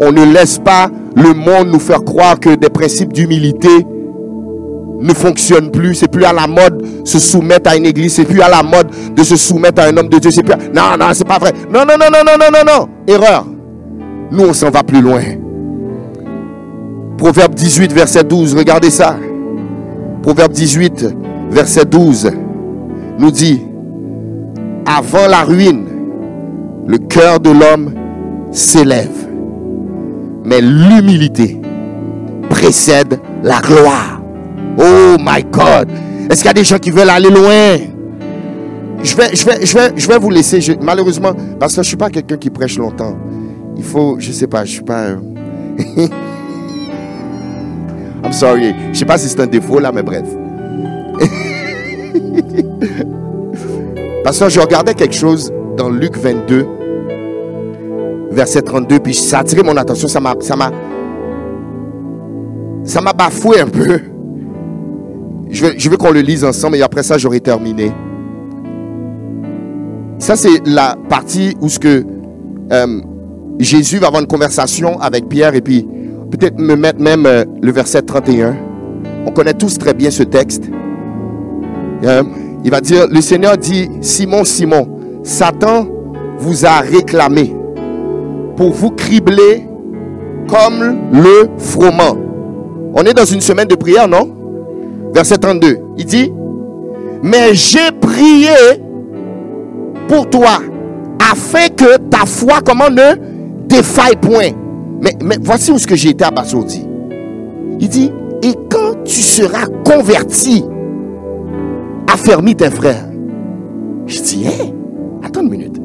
on 0.00 0.12
ne 0.12 0.24
laisse 0.24 0.58
pas 0.58 0.88
le 1.16 1.34
monde 1.34 1.68
nous 1.68 1.80
faire 1.80 2.04
croire 2.04 2.38
que 2.38 2.54
des 2.54 2.70
principes 2.70 3.12
d'humilité 3.12 3.68
ne 5.00 5.12
fonctionnent 5.12 5.72
plus. 5.72 5.96
C'est 5.96 6.10
plus 6.10 6.24
à 6.24 6.32
la 6.32 6.46
mode 6.46 6.86
se 7.04 7.18
soumettre 7.18 7.70
à 7.70 7.76
une 7.76 7.86
église. 7.86 8.14
C'est 8.14 8.24
plus 8.24 8.40
à 8.40 8.48
la 8.48 8.62
mode 8.62 8.88
de 9.14 9.22
se 9.24 9.36
soumettre 9.36 9.82
à 9.82 9.86
un 9.86 9.96
homme 9.96 10.08
de 10.08 10.18
Dieu. 10.18 10.30
C'est 10.30 10.44
plus 10.44 10.54
Non, 10.72 10.96
non, 10.98 11.06
c'est 11.12 11.26
pas 11.26 11.38
vrai. 11.38 11.52
Non, 11.72 11.80
non, 11.80 11.94
non, 11.98 12.06
non, 12.10 12.20
non, 12.24 12.38
non, 12.38 12.50
non, 12.52 12.72
non. 12.78 12.88
Erreur. 13.12 13.46
Nous, 14.30 14.44
on 14.44 14.52
s'en 14.52 14.70
va 14.70 14.82
plus 14.84 15.02
loin. 15.02 15.20
Proverbe 17.22 17.54
18, 17.54 17.92
verset 17.92 18.24
12. 18.24 18.56
Regardez 18.56 18.90
ça. 18.90 19.16
Proverbe 20.22 20.50
18, 20.50 21.14
verset 21.52 21.84
12 21.84 22.32
nous 23.16 23.30
dit, 23.30 23.62
avant 24.84 25.28
la 25.28 25.44
ruine, 25.44 25.86
le 26.84 26.98
cœur 26.98 27.38
de 27.38 27.50
l'homme 27.50 27.94
s'élève. 28.50 29.28
Mais 30.44 30.60
l'humilité 30.60 31.60
précède 32.50 33.20
la 33.44 33.60
gloire. 33.60 34.20
Oh 34.76 35.16
my 35.20 35.44
God. 35.44 35.90
Est-ce 36.28 36.38
qu'il 36.40 36.46
y 36.46 36.50
a 36.50 36.54
des 36.54 36.64
gens 36.64 36.78
qui 36.78 36.90
veulent 36.90 37.08
aller 37.08 37.30
loin? 37.30 37.76
Je 39.00 39.14
vais, 40.08 40.18
vous 40.18 40.30
laisser. 40.30 40.76
malheureusement, 40.82 41.34
parce 41.60 41.74
que 41.74 41.76
je 41.76 41.86
ne 41.86 41.88
suis 41.88 41.96
pas 41.96 42.10
quelqu'un 42.10 42.36
qui 42.36 42.50
prêche 42.50 42.78
longtemps. 42.78 43.16
Il 43.76 43.84
faut, 43.84 44.16
je 44.18 44.30
ne 44.30 44.34
sais 44.34 44.48
pas, 44.48 44.64
je 44.64 44.70
ne 44.70 44.74
suis 44.74 44.82
pas. 44.82 45.10
I'm 48.24 48.32
sorry. 48.32 48.74
Je 48.92 48.98
sais 48.98 49.04
pas 49.04 49.18
si 49.18 49.28
c'est 49.28 49.40
un 49.40 49.46
défaut 49.46 49.78
là, 49.78 49.92
mais 49.92 50.02
bref. 50.02 50.24
parce 54.24 54.38
que 54.38 54.48
je 54.48 54.60
regardais 54.60 54.94
quelque 54.94 55.14
chose 55.14 55.52
dans 55.76 55.90
Luc 55.90 56.16
22, 56.16 56.66
verset 58.30 58.62
32, 58.62 59.00
puis 59.00 59.14
ça 59.14 59.38
a 59.38 59.40
attiré 59.40 59.62
mon 59.62 59.76
attention. 59.76 60.08
Ça 60.08 60.20
m'a, 60.20 60.34
ça 60.40 60.56
m'a, 60.56 60.70
ça 62.84 63.00
m'a 63.00 63.12
bafoué 63.12 63.60
un 63.60 63.68
peu. 63.68 64.00
Je 65.50 65.66
veux, 65.66 65.74
je 65.76 65.90
veux 65.90 65.96
qu'on 65.96 66.12
le 66.12 66.20
lise 66.20 66.44
ensemble 66.44 66.76
et 66.76 66.82
après 66.82 67.02
ça, 67.02 67.18
j'aurai 67.18 67.40
terminé. 67.40 67.92
Ça, 70.18 70.36
c'est 70.36 70.66
la 70.66 70.96
partie 71.08 71.56
où 71.60 71.68
ce 71.68 71.78
que 71.78 72.04
euh, 72.72 73.00
Jésus 73.58 73.98
va 73.98 74.06
avoir 74.06 74.22
une 74.22 74.28
conversation 74.28 74.98
avec 75.00 75.28
Pierre 75.28 75.54
et 75.54 75.60
puis 75.60 75.86
peut-être 76.32 76.58
me 76.58 76.74
mettre 76.74 77.00
même 77.00 77.26
euh, 77.26 77.44
le 77.60 77.70
verset 77.70 78.02
31. 78.02 78.56
On 79.26 79.30
connaît 79.30 79.52
tous 79.52 79.78
très 79.78 79.92
bien 79.92 80.10
ce 80.10 80.22
texte. 80.22 80.64
Euh, 82.04 82.22
il 82.64 82.70
va 82.70 82.80
dire, 82.80 83.06
le 83.08 83.20
Seigneur 83.20 83.56
dit, 83.58 83.88
Simon, 84.00 84.44
Simon, 84.44 84.88
Satan 85.22 85.86
vous 86.38 86.64
a 86.64 86.80
réclamé 86.80 87.54
pour 88.56 88.72
vous 88.72 88.90
cribler 88.90 89.66
comme 90.48 90.96
le 91.12 91.48
froment. 91.58 92.16
On 92.94 93.02
est 93.04 93.14
dans 93.14 93.24
une 93.24 93.40
semaine 93.40 93.68
de 93.68 93.74
prière, 93.74 94.08
non? 94.08 94.28
Verset 95.14 95.36
32. 95.36 95.78
Il 95.98 96.06
dit, 96.06 96.32
mais 97.22 97.54
j'ai 97.54 97.92
prié 98.00 98.50
pour 100.08 100.28
toi, 100.28 100.58
afin 101.30 101.68
que 101.68 101.98
ta 101.98 102.26
foi, 102.26 102.60
comment 102.64 102.90
ne 102.90 103.16
défaille 103.66 104.16
point. 104.16 104.50
Mais, 105.02 105.16
voici 105.42 105.72
où 105.72 105.78
ce 105.78 105.86
que 105.86 105.96
j'ai 105.96 106.10
été 106.10 106.24
abasourdi. 106.24 106.86
Il 107.80 107.88
dit, 107.88 108.12
et 108.42 108.54
quand 108.70 109.02
tu 109.04 109.20
seras 109.20 109.66
converti, 109.84 110.64
affermis 112.12 112.54
tes 112.54 112.70
frères. 112.70 113.08
Je 114.06 114.20
dis, 114.22 114.44
hé, 114.44 114.72
attends 115.24 115.42
une 115.42 115.50
minute. 115.50 115.80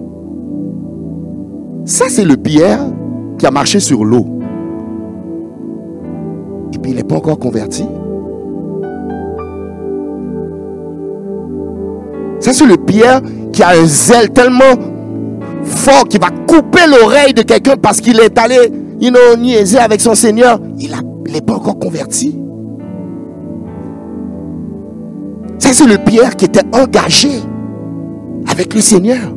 Ça, 1.86 2.06
c'est 2.10 2.26
le 2.26 2.38
Pierre 2.38 2.82
qui 3.40 3.46
a 3.46 3.52
marché 3.52 3.80
sur 3.80 4.06
l'eau. 4.06 4.28
Et 6.74 6.78
puis, 6.78 6.92
il 6.92 6.98
n'est 6.98 7.04
pas 7.04 7.16
encore 7.16 7.40
converti. 7.40 7.86
c'est 12.40 12.66
le 12.66 12.78
Pierre 12.78 13.22
qui 13.52 13.62
a 13.62 13.70
un 13.70 13.86
zèle 13.86 14.30
tellement 14.30 14.64
fort 15.64 16.08
qu'il 16.08 16.22
va 16.22 16.30
couper 16.30 16.88
l'oreille 16.88 17.34
de 17.34 17.42
quelqu'un 17.42 17.76
parce 17.76 18.00
qu'il 18.00 18.20
est 18.22 18.38
allé 18.38 18.72
you 19.00 19.10
know, 19.10 19.36
niaiser 19.38 19.80
avec 19.80 20.02
son 20.02 20.16
Seigneur. 20.16 20.60
Il 20.80 20.92
n'est 21.32 21.42
pas 21.42 21.56
encore 21.56 21.80
converti. 21.80 22.40
Ça, 25.60 25.74
c'est 25.74 25.88
le 25.88 25.98
Pierre 25.98 26.36
qui 26.36 26.46
était 26.46 26.66
engagé 26.74 27.30
avec 28.50 28.74
le 28.74 28.82
Seigneur. 28.82 29.34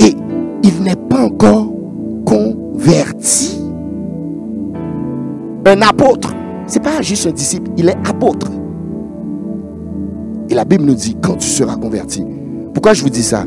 Et 0.00 0.14
il 0.62 0.82
n'est 0.82 0.96
pas 0.96 1.24
encore 1.24 1.68
converti. 2.24 3.60
Un 5.66 5.82
apôtre, 5.82 6.32
ce 6.66 6.74
n'est 6.74 6.84
pas 6.84 7.02
juste 7.02 7.26
un 7.26 7.32
disciple, 7.32 7.70
il 7.76 7.88
est 7.88 8.08
apôtre. 8.08 8.50
Et 10.48 10.54
la 10.54 10.64
Bible 10.64 10.84
nous 10.84 10.94
dit, 10.94 11.16
quand 11.20 11.34
tu 11.36 11.48
seras 11.48 11.76
converti. 11.76 12.24
Pourquoi 12.72 12.92
je 12.92 13.02
vous 13.02 13.10
dis 13.10 13.22
ça? 13.22 13.44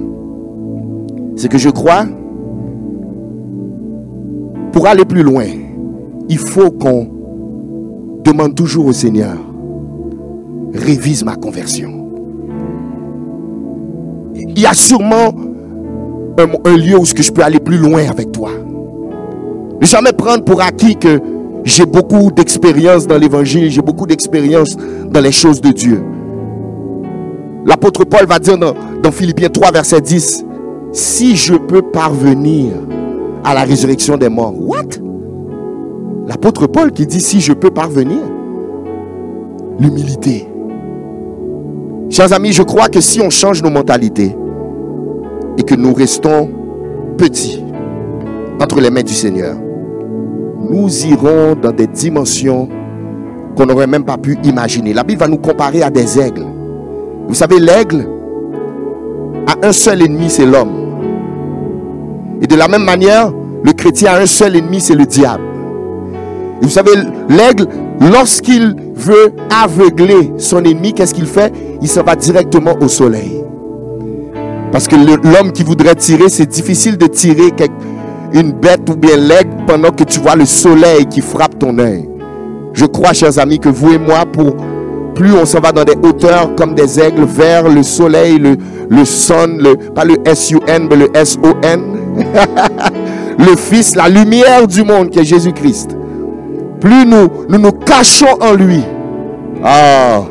C'est 1.38 1.48
que 1.48 1.58
je 1.58 1.70
crois, 1.70 2.06
pour 4.80 4.88
aller 4.88 5.04
plus 5.04 5.24
loin, 5.24 5.44
il 6.30 6.38
faut 6.38 6.72
qu'on 6.72 7.06
demande 8.24 8.56
toujours 8.56 8.86
au 8.86 8.94
Seigneur, 8.94 9.36
révise 10.74 11.26
ma 11.26 11.36
conversion. 11.36 12.10
Il 14.36 14.58
y 14.58 14.65
a 14.65 14.72
sûrement 14.72 15.34
un, 16.63 16.78
lieu 16.78 16.98
où 16.98 17.04
je 17.04 17.30
peux 17.30 17.42
aller 17.42 17.60
plus 17.60 17.78
loin 17.78 18.10
avec 18.10 18.32
toi. 18.32 18.52
Ne 19.82 19.86
jamais 19.86 20.13
prendre 20.13 20.46
pour 20.46 20.62
acquis 20.62 20.96
que 20.96 21.20
j'ai 21.65 21.86
beaucoup 21.86 22.32
d'expérience 22.32 23.06
dans 23.06 23.18
l'évangile, 23.18 23.70
j'ai 23.70 23.82
beaucoup 23.82 24.08
d'expérience 24.08 24.78
dans 25.12 25.20
les 25.20 25.34
choses 25.34 25.60
de 25.60 25.72
Dieu. 25.74 26.02
L'apôtre 27.65 28.06
Paul 28.06 28.26
va 28.26 28.39
dire 28.39 28.58
dans, 28.58 29.12
Philippiens 29.12 29.50
3, 29.50 29.73
verset 29.73 30.00
10, 30.00 30.46
si 30.94 31.36
je 31.36 31.56
peux 31.56 31.82
parvenir 31.82 32.71
à 33.44 33.54
la 33.54 33.63
résurrection 33.63 34.17
des 34.17 34.29
morts. 34.29 34.54
What? 34.60 35.00
L'apôtre 36.27 36.67
Paul 36.67 36.92
qui 36.92 37.06
dit 37.06 37.21
si 37.21 37.42
je 37.42 37.54
peux 37.54 37.71
parvenir. 37.71 38.19
L'humilité. 39.79 40.48
Chers 42.10 42.33
amis, 42.33 42.54
je 42.54 42.63
crois 42.63 42.90
que 42.90 43.02
si 43.02 43.21
on 43.21 43.29
change 43.29 43.63
nos 43.63 43.69
mentalités 43.69 44.35
et 45.58 45.63
que 45.63 45.75
nous 45.75 45.94
restons 45.94 46.50
petits 47.17 47.63
entre 48.62 48.81
les 48.81 48.90
mains 48.90 49.04
du 49.04 49.13
Seigneur, 49.13 49.56
nous 50.69 51.06
irons 51.06 51.56
dans 51.56 51.71
des 51.71 51.87
dimensions 51.87 52.67
qu'on 53.56 53.65
n'aurait 53.65 53.87
même 53.87 54.04
pas 54.04 54.17
pu 54.17 54.37
imaginer. 54.44 54.94
La 54.94 55.04
Bible 55.04 55.19
va 55.19 55.27
nous 55.27 55.37
comparer 55.37 55.81
à 55.81 55.90
des 55.90 56.19
aigles. 56.19 56.46
Vous 57.27 57.35
savez, 57.35 57.60
l'aigle 57.60 58.08
a 59.48 59.67
un 59.67 59.71
seul 59.71 60.02
ennemi, 60.02 60.29
c'est 60.29 60.46
l'homme. 60.46 60.79
Et 62.42 62.48
de 62.48 62.56
la 62.56 62.67
même 62.67 62.83
manière, 62.83 63.31
le 63.63 63.71
chrétien 63.73 64.13
a 64.13 64.21
un 64.21 64.25
seul 64.25 64.56
ennemi, 64.56 64.79
c'est 64.79 64.96
le 64.96 65.06
diable. 65.06 65.44
Et 66.62 66.65
vous 66.65 66.71
savez, 66.71 66.92
l'aigle, 67.29 67.67
lorsqu'il 68.12 68.75
veut 68.96 69.33
aveugler 69.50 70.33
son 70.37 70.63
ennemi, 70.63 70.94
qu'est-ce 70.94 71.13
qu'il 71.13 71.25
fait? 71.25 71.54
Il 71.81 71.87
s'en 71.87 72.04
va 72.04 72.15
directement 72.15 72.75
au 72.81 72.87
soleil. 72.87 73.44
Parce 74.71 74.87
que 74.87 74.96
l'homme 74.96 75.52
qui 75.52 75.63
voudrait 75.63 75.96
tirer, 75.96 76.29
c'est 76.29 76.46
difficile 76.46 76.98
de 76.98 77.08
tirer 77.08 77.52
une 78.33 78.52
bête 78.52 78.87
ou 78.90 78.96
bien 78.96 79.17
l'aigle 79.17 79.50
pendant 79.65 79.92
que 79.92 80.04
tu 80.04 80.19
vois 80.19 80.35
le 80.35 80.46
soleil 80.46 81.06
qui 81.08 81.21
frappe 81.21 81.58
ton 81.58 81.77
œil. 81.79 82.08
Je 82.73 82.85
crois, 82.85 83.13
chers 83.13 83.40
amis, 83.40 83.60
que 83.60 83.69
vous 83.69 83.94
et 83.94 83.98
moi, 83.98 84.25
pour 84.25 84.56
plus 85.15 85.33
on 85.33 85.46
s'en 85.46 85.60
va 85.60 85.71
dans 85.71 85.83
des 85.83 85.96
hauteurs 86.02 86.56
comme 86.56 86.75
des 86.75 87.00
aigles 87.00 87.25
vers 87.25 87.67
le 87.67 87.83
soleil, 87.83 88.37
le, 88.37 88.56
le 88.90 89.04
sun, 89.04 89.58
le, 89.58 89.75
pas 89.75 90.06
le 90.06 90.15
S-U-N, 90.25 90.87
mais 90.90 90.96
le 90.96 91.10
S-O-N, 91.13 91.81
le 93.40 93.56
Fils, 93.56 93.96
la 93.96 94.10
lumière 94.10 94.67
du 94.67 94.84
monde 94.84 95.10
qui 95.10 95.20
est 95.20 95.24
Jésus-Christ. 95.26 95.96
Plus 96.80 97.06
nous, 97.06 97.28
nous 97.50 97.72
cachons 97.72 98.38
en 98.40 98.54
lui, 98.54 98.84
ah, 99.63 100.22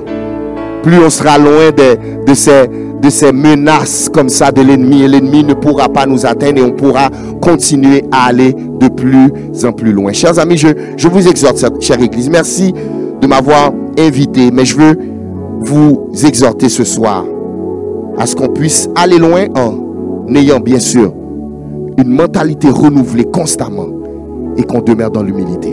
plus 0.83 0.99
on 0.99 1.11
sera 1.11 1.37
loin 1.39 1.71
de, 1.71 2.25
de 2.25 2.35
ces 2.35 2.69
de 3.01 3.11
ces 3.11 3.33
menaces 3.33 4.09
comme 4.13 4.29
ça 4.29 4.51
de 4.51 4.61
l'ennemi 4.61 5.03
et 5.03 5.09
l'ennemi 5.09 5.45
ne 5.45 5.55
pourra 5.55 5.89
pas 5.89 6.07
nous 6.07 6.27
atteindre 6.27 6.59
et 6.59 6.65
on 6.65 6.73
pourra 6.73 7.11
continuer 7.41 8.05
à 8.11 8.27
aller 8.27 8.53
de 8.53 8.89
plus 8.89 9.33
en 9.65 9.73
plus 9.73 9.93
loin. 9.93 10.13
Chers 10.13 10.39
amis, 10.39 10.57
je, 10.57 10.69
je 10.97 11.09
vous 11.09 11.29
exhorte, 11.29 11.65
chère 11.81 12.01
Église, 12.03 12.29
merci 12.29 12.75
de 13.21 13.27
m'avoir 13.27 13.73
invité, 13.99 14.51
mais 14.53 14.65
je 14.65 14.77
veux 14.77 14.99
vous 15.61 16.09
exhorter 16.25 16.69
ce 16.69 16.85
soir 16.85 17.25
à 18.19 18.27
ce 18.27 18.35
qu'on 18.35 18.49
puisse 18.49 18.89
aller 18.97 19.19
loin 19.19 19.47
en 19.57 20.35
ayant 20.35 20.61
bien 20.61 20.79
sûr 20.79 21.13
une 21.99 22.11
mentalité 22.11 22.71
renouvelée 22.71 23.25
constamment 23.25 23.89
et 24.57 24.63
qu'on 24.63 24.81
demeure 24.81 25.11
dans 25.11 25.23
l'humilité. 25.23 25.73